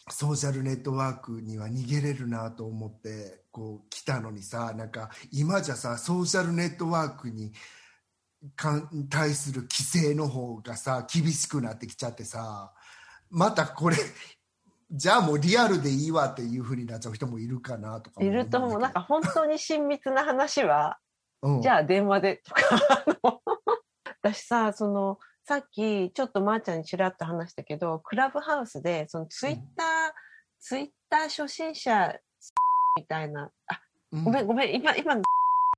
[0.10, 7.52] ソーシャルネットワークには逃げれるなと思ってこう来たのにさなんか今じゃさソーシャルネットワークに
[9.10, 12.74] 対する規制の方がさ厳しくなってきちゃってさ
[13.30, 13.96] またこれ
[14.92, 18.82] じゃあもうリアルでいいわっていうふうになっちゃう人もいるかなとかいると思う。
[18.82, 20.98] なんか本当に親密な話は、
[21.42, 23.42] うん、じゃあ電話でとか、あの
[24.22, 29.88] 私さ、その、さっきちょっとまーちゃんにちらっと話したけど、クラブハウスで、そのツイッター、
[30.60, 32.16] ツイッター初心者
[32.98, 34.24] みたいな、あ、うん。
[34.24, 35.24] ごめんごめん、今、今のっ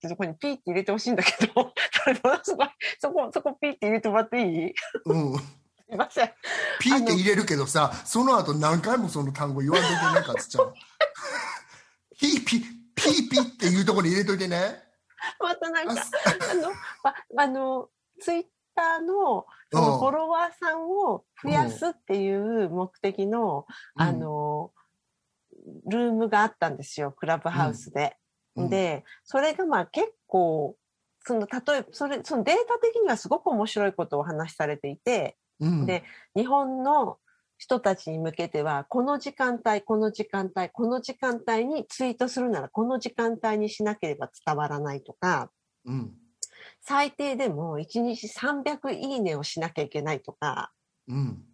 [0.02, 1.54] てとこにピーって入れてほしいんだけど、
[2.04, 2.68] それものすごい、
[3.00, 4.74] そこ、そこピーって入れてもらっていい？
[5.06, 5.44] うん、す
[5.92, 6.34] いません。
[6.82, 10.74] ピーって入れるけどさその後何回もその単語言わんといてねカズちゃん。
[12.20, 12.62] ピーピー
[12.96, 14.84] ピーピーっていうところに入れといてね。
[15.40, 16.72] またなんか、ああの、
[17.04, 17.90] ま、あの、
[18.20, 18.44] ツイッ
[18.76, 24.72] ターの、そのうんフォロワーさんを増やすっていう目的の、あの、
[25.88, 28.18] ルームがあったんですよ、クラブハウスで。
[28.56, 28.70] うん。
[28.70, 30.76] で、それがまあ結構、
[31.26, 35.86] その、例えば、それ、そのデータ的にはすごく面白いことをお話しされていて、うん。
[35.86, 36.04] で
[36.36, 37.18] 日本の
[37.58, 45.50] 人たちに向けては、この時間帯、この時間帯、この時間帯にツイートするなら、この時間帯にしなければ伝わらないとか、
[45.86, 46.14] うん
[46.84, 50.74] 最低でも1日300いいねをしなきゃいけないとか、
[51.08, 51.46] うん。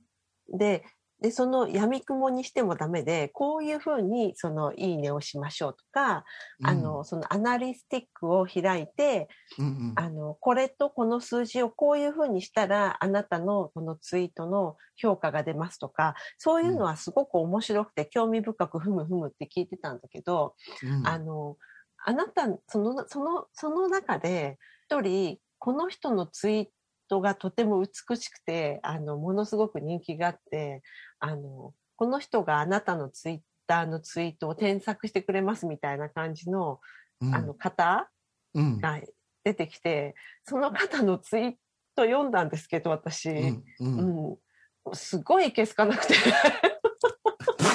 [0.52, 0.84] で、
[1.22, 6.24] で、その闇雲にしてもダメで、こういうふうにそのいいねをしましょうとか、
[6.62, 9.28] あの、そのアナリスティックを開いて、
[9.58, 9.96] うんうん。
[9.96, 21.04] あの、これとこの数字をこういうふうにしたら、あなたのこのツイートの評価が出ますとか、そういうのはすごく面白くて興味深くふむふむって聞いてたんだけど、うん。
[21.04, 21.58] あの、
[22.06, 24.58] あなた、その、その、その中で、
[24.90, 26.66] 一人、この人のツイー
[27.10, 30.82] トがとても美しくて、あの、ものすごく人気があって、
[31.20, 36.80] あの、この人があなたのツイッターのツイートを添削してくれますみたいな感じの、
[37.22, 37.36] うん。
[37.36, 38.10] あの、方
[38.56, 38.80] うん。
[38.80, 39.00] が
[39.44, 41.52] 出てきて、その方のツイー
[41.96, 43.64] ト読んだんですけど、私、うん。
[43.80, 46.16] ううんん、すごいいけすかなくて。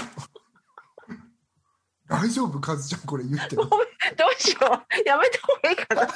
[2.14, 5.08] 大丈夫カズちゃんこれ言ってもどうしよう。
[5.08, 6.06] やめた方がいいかな。
[6.06, 6.12] で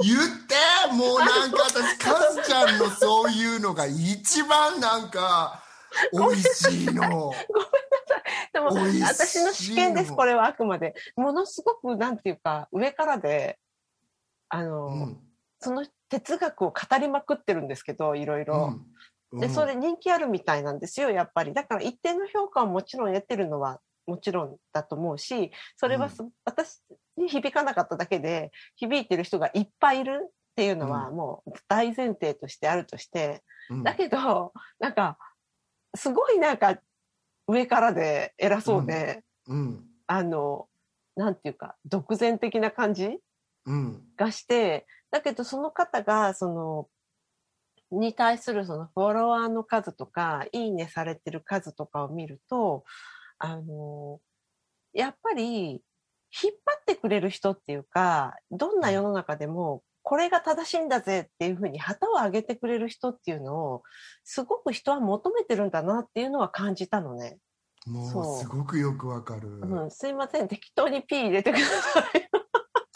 [0.00, 5.62] 言ってもうなんか私カズちゃんのそういうのが一番なんか
[6.12, 7.32] 美味しいの
[8.52, 10.94] でも、美味しいの私の試験です、これはあくまで。
[11.16, 13.58] ものすごく、なんていうか、上からで、
[14.48, 15.20] あの、うん
[15.62, 18.72] その哲学を語りまくってるんですけど、いろいろ。
[19.32, 21.52] うんで、それ人気あるみたいなんですよ、やっぱり。
[21.52, 26.80] だから一定の評価をもちろん得てるのはもちろんだと思うし、それはす、私
[27.16, 33.84] に響かなかっただけで、響いてる人がいっぱいいるっていうのはもう大前提としてあるとして、うん。
[33.84, 35.18] だけど、なんか、
[35.94, 36.78] すごいなんか、
[37.48, 39.86] 上からで偉そうで、うん。
[40.06, 40.68] あの、
[41.16, 43.18] なんていうか、独善的な感じ
[43.66, 44.06] うん。
[44.16, 46.88] がして、だけどその方が、その、
[47.90, 52.84] に対するそのフォロワーの数とか、いいねされてる数とかを見ると、
[53.40, 54.20] あの、
[54.92, 55.82] やっぱり、
[56.42, 63.82] 引っ張ってくれる人っていうか、どんな世の中でも、これが正しいんだぜっていうふうに旗を上げてくれる人っていうのを、
[64.24, 67.38] すごく人は求めてるんだなっていうのは感じたのね。
[67.86, 72.30] もそううすごくよくわかる、うん、すいません、適当に P 入れてください。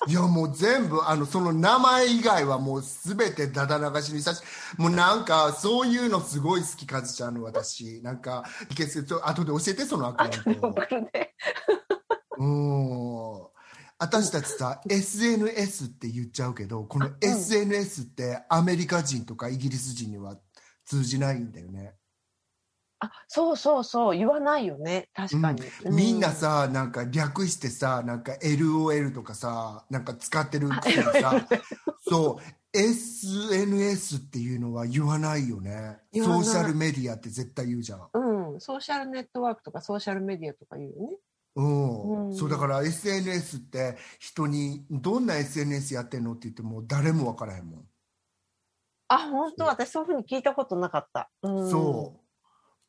[0.07, 4.43] いやもう全部あのその名前以外はもう全てだだ流しにさし
[4.77, 8.03] もうなんかそういうのすごい好きカズちゃんの私。
[8.03, 10.75] なんかいけすちょ後で教えてそのアカウント。
[12.39, 13.55] うん。
[13.99, 20.37] 私たちさ SNS って言っちゃうけどこの SNS ってアメリカ人とかイギリス人には
[20.85, 21.95] 通じないんだよね、
[23.05, 25.09] あ、そうそうそう、言わないよね。
[25.15, 25.63] 確かに。
[25.85, 25.97] うん。
[25.97, 31.47] みんなさなんか略してさなんか LOL とかさなんか使ってるくせにさ。
[32.09, 32.43] そう。
[32.77, 35.99] SNS っていうのは言わないよね。
[36.13, 38.09] ソーシャルメディアって絶対言うじゃん。
[38.13, 41.17] うん、ソーシャルネットワークとかソーシャルメディアとか言うよね。
[41.55, 42.27] うん。
[42.31, 42.35] うん。
[42.35, 47.85] そうだから SNS って人にどんな SNS やってんのって言っても誰も分からへんもん、
[49.07, 49.65] あ、本当？
[49.67, 51.31] 私そういうふうに聞いたことなかった。
[51.43, 52.24] うん、そう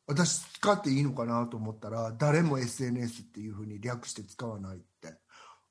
[0.06, 5.18] 私使っていいのかなと思ったら誰も SNS っていうふうに略して使わないって。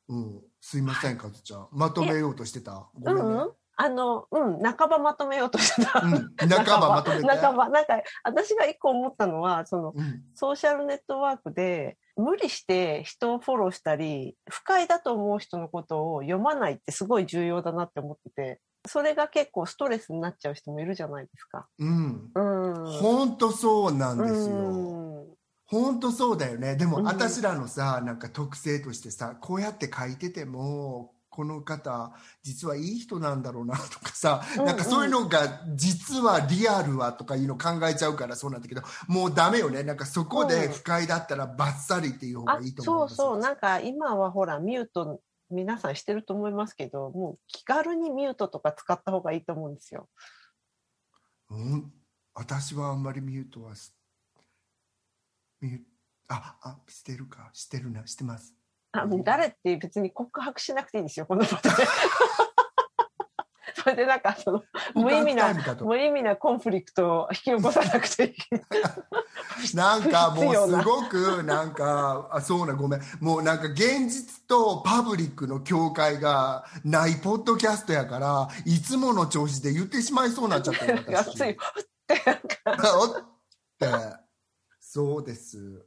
[0.07, 0.41] うん。
[0.61, 1.67] すいませんカズちゃん。
[1.71, 2.87] まとめようとしてた？
[2.99, 6.01] ごめんね、うん、あの、うん、半ばまとめようとしてた。
[6.01, 6.89] うん、半ば。
[6.89, 7.69] まとめて半ば。
[7.69, 10.21] なんか、私が一個思ったのは、その、うん。
[10.35, 21.67] ソーシャルネットワークで、無理して人をフォローしたり、不快だと思う人のことを読まないってすごい重要だなって思ってて、それが結構ストレスになっちゃう人もいるじゃないですか。
[21.79, 22.31] うん。
[22.33, 22.91] うん。
[22.99, 24.55] 本当そうなんですよ。
[24.55, 25.35] うん。
[25.67, 26.75] 本当そうだよね。
[26.75, 27.05] でも、うん。
[27.05, 32.13] 私らのさなんか特性としてさこうやって書いててもこの方
[32.43, 34.65] 実はいい人なんだろうなとかさ、うんうん。
[34.67, 39.83] なんかそういうのが実はリアルはとかいうの考えちゃうからそうなんだけどもうダメよね。
[39.83, 43.39] なんかそこで不快だったらバッサリっていう方あがいいとそう思うそう。
[43.39, 45.19] なんか今はほらミュート
[45.49, 50.09] 皆さんしてると思いますけどもう気軽にミュートとか使った方がいいと思うんですよ。
[51.49, 51.93] うん、
[52.33, 53.91] 私はあんまりミュートはし
[55.61, 55.79] ミュー
[56.29, 57.49] ああしてるか？
[57.53, 58.55] してるなしてます
[58.91, 61.69] あもう誰って別に告白しなくていいですよこの場で。
[63.85, 64.63] それでなんかその
[64.95, 69.75] 無意味な無意味なコンフリクトを引き起こさなくていい。
[69.75, 73.01] なんかもうすごくなんかあそうなごめん。
[73.19, 81.57] もうなんか現実とパブリックの境界がないポッドキャストやからいつもの調子で言ってしまいそうになっちゃった って
[82.25, 82.97] なんか。
[82.97, 83.15] おっ
[83.79, 84.25] て。
[84.79, 85.85] そうです、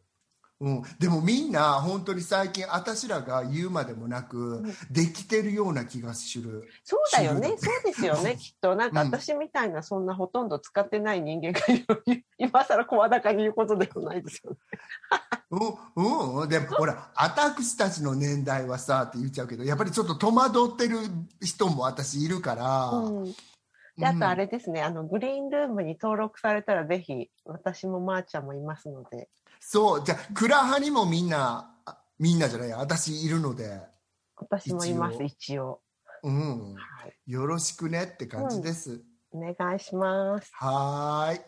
[0.61, 6.69] うん、でもみんな本当に最近私らが言うまでもなく、できてるような気がする。
[6.83, 7.57] そうだよね。
[7.57, 8.35] 主そうですよね。
[8.41, 9.07] きっと、なんかうん。
[9.09, 11.61] 私みたいな、そんなほとんど使ってない人間が
[12.39, 14.59] 今更声高に言うことでもないですよね。
[15.97, 20.99] うん、うん、でも ほら私たちの年代はさって言っちゃうけどやっぱりちょっと戸惑ってる
[21.41, 23.35] 人も私いるから、うん。
[23.99, 29.29] で、あとあれですね、あの、グリーンルームに登録されたらぜひ、私もまーちゃんもいますので、
[29.61, 33.81] そうじゃあクラハにもみんなあみんなじゃない私いるので、
[34.37, 35.81] 私もいます、一応。
[36.23, 36.29] 一応。
[36.29, 37.31] うん、はい。
[37.31, 40.51] よろしくねって感じです、お願いします。
[40.55, 41.41] はーい。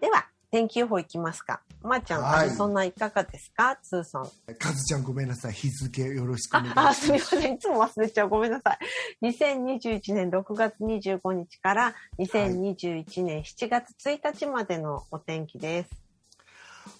[0.00, 1.60] では、天気予報いきますか？
[1.82, 3.76] まーちゃん、はいそんないかがですか？
[3.82, 4.30] ツーソン。
[4.58, 7.54] カズちゃんごめんなさい日付よろしくお願いしあ、まあすみません。
[7.54, 8.28] いつも忘れちゃう。
[8.28, 8.78] ごめんなさい。
[9.26, 15.90] 2021年6月25日から2021年7月1日までのお天気です。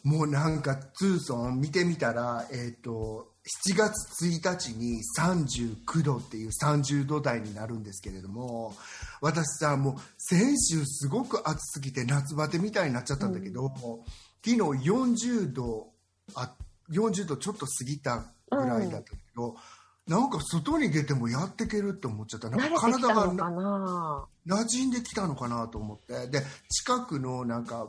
[0.05, 3.33] もうなんかツーソン見てみたら、えっと
[3.67, 8.75] 7月1日に39度っていう30度台になるんですけれども
[9.21, 13.73] 私さもう先週すごく暑すぎて夏バテみたいになっちゃったんだけど、
[14.45, 15.89] 昨日40度
[16.35, 16.53] あ
[16.91, 19.57] 40度ちょっと過ぎたぐらいだったけど、
[20.07, 22.49] なんか外に出てもやっていけるって思っちゃった。
[22.49, 24.27] なんか体がかな？
[24.47, 26.29] 馴染んできたのかなと思って。
[26.29, 27.89] で近くのなんか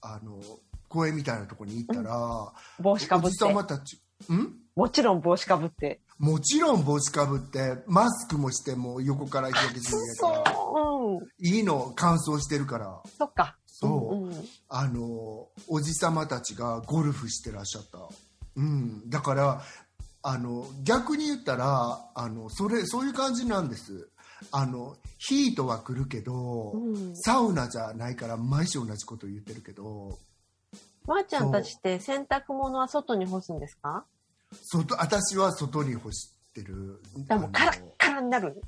[0.00, 0.40] あの
[0.88, 3.74] 公園みたいなところに行ったら、帽子かぶっおじさまて。
[3.74, 3.96] たち
[4.32, 4.54] ん？
[4.78, 6.00] もちろん帽子かぶって。
[6.18, 11.18] もちろん帽子かぶってマスクもしてもう横から日焼けするんやからそう。
[11.18, 11.56] うん。
[11.56, 13.56] いいの乾燥してるからそっか。
[13.66, 17.98] そううんうんあのおじさまたちがゴルフしてらっしゃった、
[18.56, 19.62] うん、だから
[20.22, 24.08] あの逆に言ったらあのそれそういう感じなんです
[24.52, 30.18] あのヒートは来るけど、うんサウナじゃないから毎週同じこと言ってるけど
[31.06, 34.04] まーちゃんたちって洗濯物は外に干すんですか
[34.52, 38.60] 外私は外に干してるでもカラッカラになる。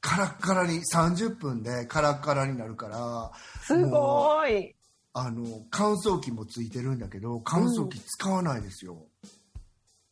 [0.00, 3.30] カラッカラに30分でカラッカラになるから
[3.62, 4.74] すごい。
[5.12, 9.06] あの乾燥機もついてるんだけど乾燥機使わないですよ、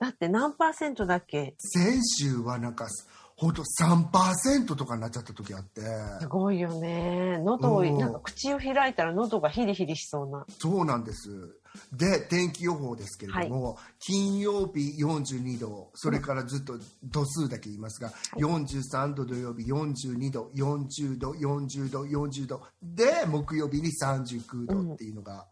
[0.00, 1.54] だって何パーセントだっけ？
[1.58, 2.88] 先週はなんか
[3.36, 5.82] ほんと3%とかになっちゃった時あって
[6.20, 7.38] すごいよね。
[7.38, 10.44] 喉を、うんなんか口を開いたら喉がヒリヒリしそうな。
[10.58, 11.30] そうなんです
[11.92, 25.46] で天気予報ですけれども、金曜日42度それからずっと度数だけ言いますが、43度土曜日42度40度40度40度で木曜日に39度っていうのが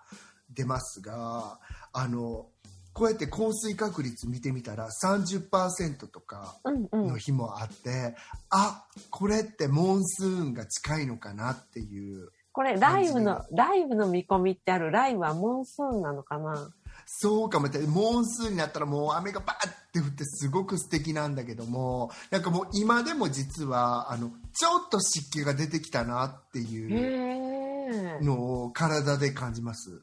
[0.50, 1.58] 出ますが、
[1.92, 2.46] あの
[2.92, 7.16] こうやって降水確率見てみたら30%とかうんうんの。
[7.18, 8.16] 日もあって、
[8.48, 14.90] あこれってモンスーンが近いのかなっていうこれ、ライブ感の、ライブの見込みってある。
[14.90, 16.70] ライブはモンスーンなのかな？
[17.04, 17.66] そうかも。
[17.66, 28.24] ってモンスーンになったらもう雨がバーって降ってすごく素敵なんだけどもなんかもう今でも実はあのちょっと湿気が出てきたなってへいうえ。
[28.24, 30.02] のを体で感じます。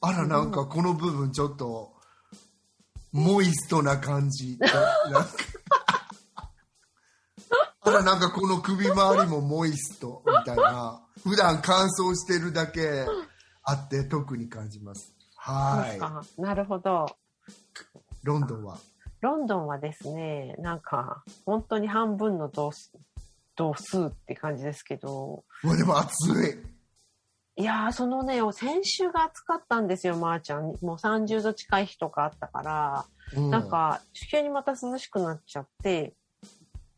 [0.00, 1.92] あらなんかこの部分ちょっと
[3.12, 4.58] モイストな感じ。
[7.84, 10.11] あらなんかこの首周りもモイスト
[10.42, 13.06] みたいな普段乾燥してるだけ
[13.62, 15.14] あって特に感じます。
[15.36, 16.40] はい。
[16.40, 17.06] なるほど。
[18.22, 18.78] ロンドンは？
[19.20, 22.90] ロンドンはですね、なんか、本当に半分の同数、
[23.56, 26.30] 同数って感じですけど、うわでも暑
[27.56, 27.62] い。
[27.62, 30.62] いやー、そのね、先週が暑かったんですよ、まー、ちゃん。
[30.80, 33.04] もう30度近い日とかあったから、
[33.36, 33.50] うん。
[33.50, 36.14] なんか、急にまた涼しくなっちゃって、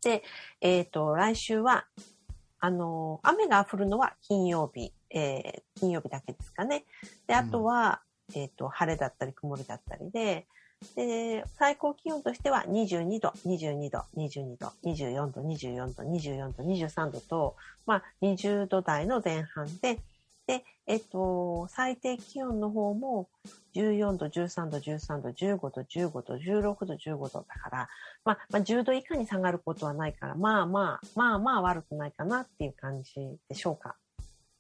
[0.03, 0.23] で、
[0.61, 1.87] えっ、と、来週は、
[2.65, 6.87] あの、雨が降るのは金曜日、えー金曜日だけですかね。
[7.27, 8.01] で、あとは、
[8.35, 10.47] えっ、と、晴れだったり曇りだったりで、
[10.97, 19.99] で、最高気温としては22度、22度、22度、24度、24度、24度、23度と、まあ、20度台の前半で、
[20.47, 23.29] で、えっと、最低気温の方も
[23.75, 27.89] 14度、13度、13度、15度、15度、16度、15度だから、
[28.25, 33.15] まあ、まあ、10度以下に下がることはないから、まあまあ、まあまあ悪くないかなっていう感じ
[33.49, 33.97] でしょうか。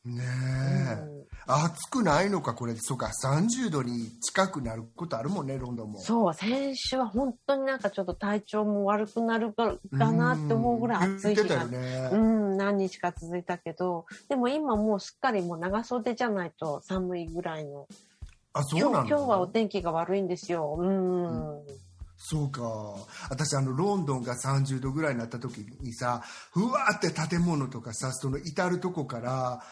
[0.04, 1.24] ねうえ、ん。
[1.46, 2.74] 暑くないのかこれ。
[2.76, 6.00] そうか30度に近くなることあるもんねロンドンも。
[6.00, 17.86] そう、先週は本当になんかちょっと体調も悪くなるかかなって思うぐらい暑い日がね、うん、何日か続いたけど、でも今もうすっかりもう長袖じゃないと寒いぐらいの。
[18.52, 19.04] あそう今なの？
[19.04, 20.76] 日今日はお天気が悪いんですよ。
[20.78, 21.60] うん。
[22.16, 22.62] そうか。
[23.28, 29.62] 私あのロンドンが30度ぐらいになった時にさふわーって建物とかさその至るとこから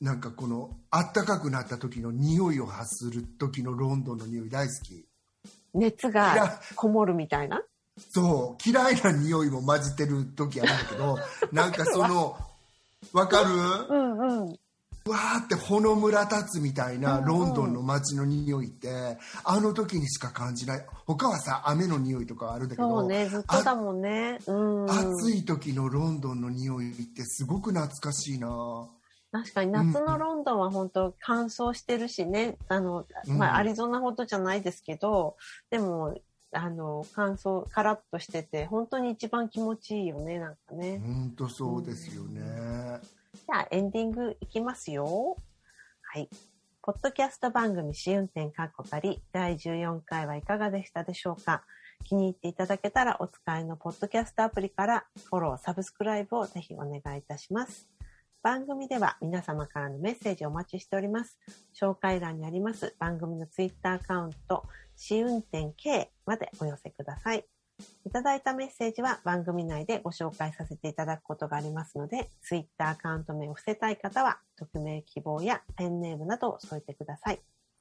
[0.00, 5.04] なんかこのあったかくなった時の匂いを発する時のロンドンの匂い大好き
[5.74, 7.62] 熱がこもるみたいな？
[8.08, 11.18] そう嫌いな匂いも混じってる時あるんだけど
[11.52, 12.36] なんかその
[13.12, 13.48] わかる？
[13.90, 14.58] うんうん。
[15.08, 24.38] わーってほの村立つみたいなうんうんロンドンの街の匂いってあの時にしか感じない他はさ雨の匂いとかはあるんだけど、そうね、ずっとだもんね。
[24.46, 24.90] うん。
[24.90, 28.48] 暑い時のロンドンの匂いってすごく懐かしいな
[29.32, 35.36] 確かに夏のロンドンは本当乾燥してるしね、あの、まうんあアリゾナほどじゃないですけど、
[35.70, 36.18] でも、
[36.52, 41.00] あの、乾燥、カラッとしてて、本当に一番気持ちいいよね、なんかね。
[41.04, 42.40] 本当そうですよね
[43.34, 45.36] じゃあエンディングいきますよ。
[46.02, 46.28] はい。
[46.82, 51.62] ポッドキャスト番組試運転カッコ仮第14回はいかがでしたでしょうか
[52.04, 57.88] 気に入っていただけたらお使いのポッドキャストアプリからフォロー、サブスクライブをぜひお願いいたします。
[58.42, 61.38] 番組では皆様からのメッセージをお待ちしております。
[61.78, 64.64] 紹介欄にあります番組のツイッターアカウント、
[64.96, 67.44] 試運転 K までお寄せください。
[68.06, 77.40] いただいたメッセージは番組内でご紹介させていただくことがありますので、ツイッターアカウント名を伏せたい方は、匿名希望やペンネームなどを添えてください。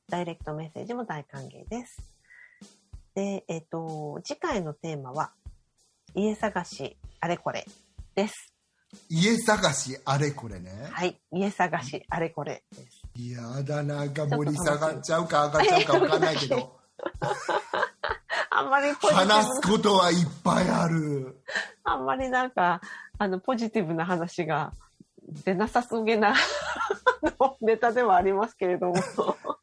[0.09, 2.01] ダイレクトメッセージも大歓迎です。
[3.15, 5.31] で、えっ、と、次回のテーマは、
[6.15, 7.65] 家探しあれこれ
[8.15, 8.48] です。
[9.09, 11.19] 家探しあれこれねはい。
[11.31, 13.01] 家探しあれこれです。
[13.15, 16.79] いやだなんか盛り下がっちゃうか上がっちゃうか分かんないけど
[18.49, 21.37] あんまり話すことはいっぱいある
[21.83, 22.81] あんまりなんか、
[23.17, 24.73] あの、ポジティブな話が
[25.43, 26.35] 出なさすげな
[27.61, 28.95] ネタではありますけれども。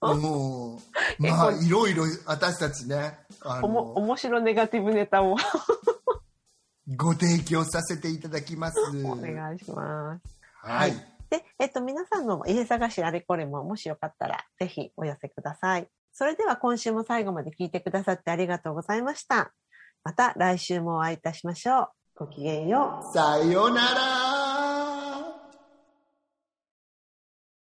[0.00, 0.80] もう
[1.22, 5.36] まあいろいろ私たちねあおも、の面白ネガティブネタを
[6.94, 10.22] ご提供させていただきますお願いします。
[10.62, 10.92] はい、
[11.30, 15.88] で、えっと、皆さんの家探しあれこれももしよかったら、ぜひお寄せください。
[16.12, 19.52] それでは今週も最後まで聞いてくださってありがとうございました。
[20.04, 21.88] また来週もお会いいたしましょう。
[22.14, 23.12] ごきげんよう。
[23.12, 24.35] さよなら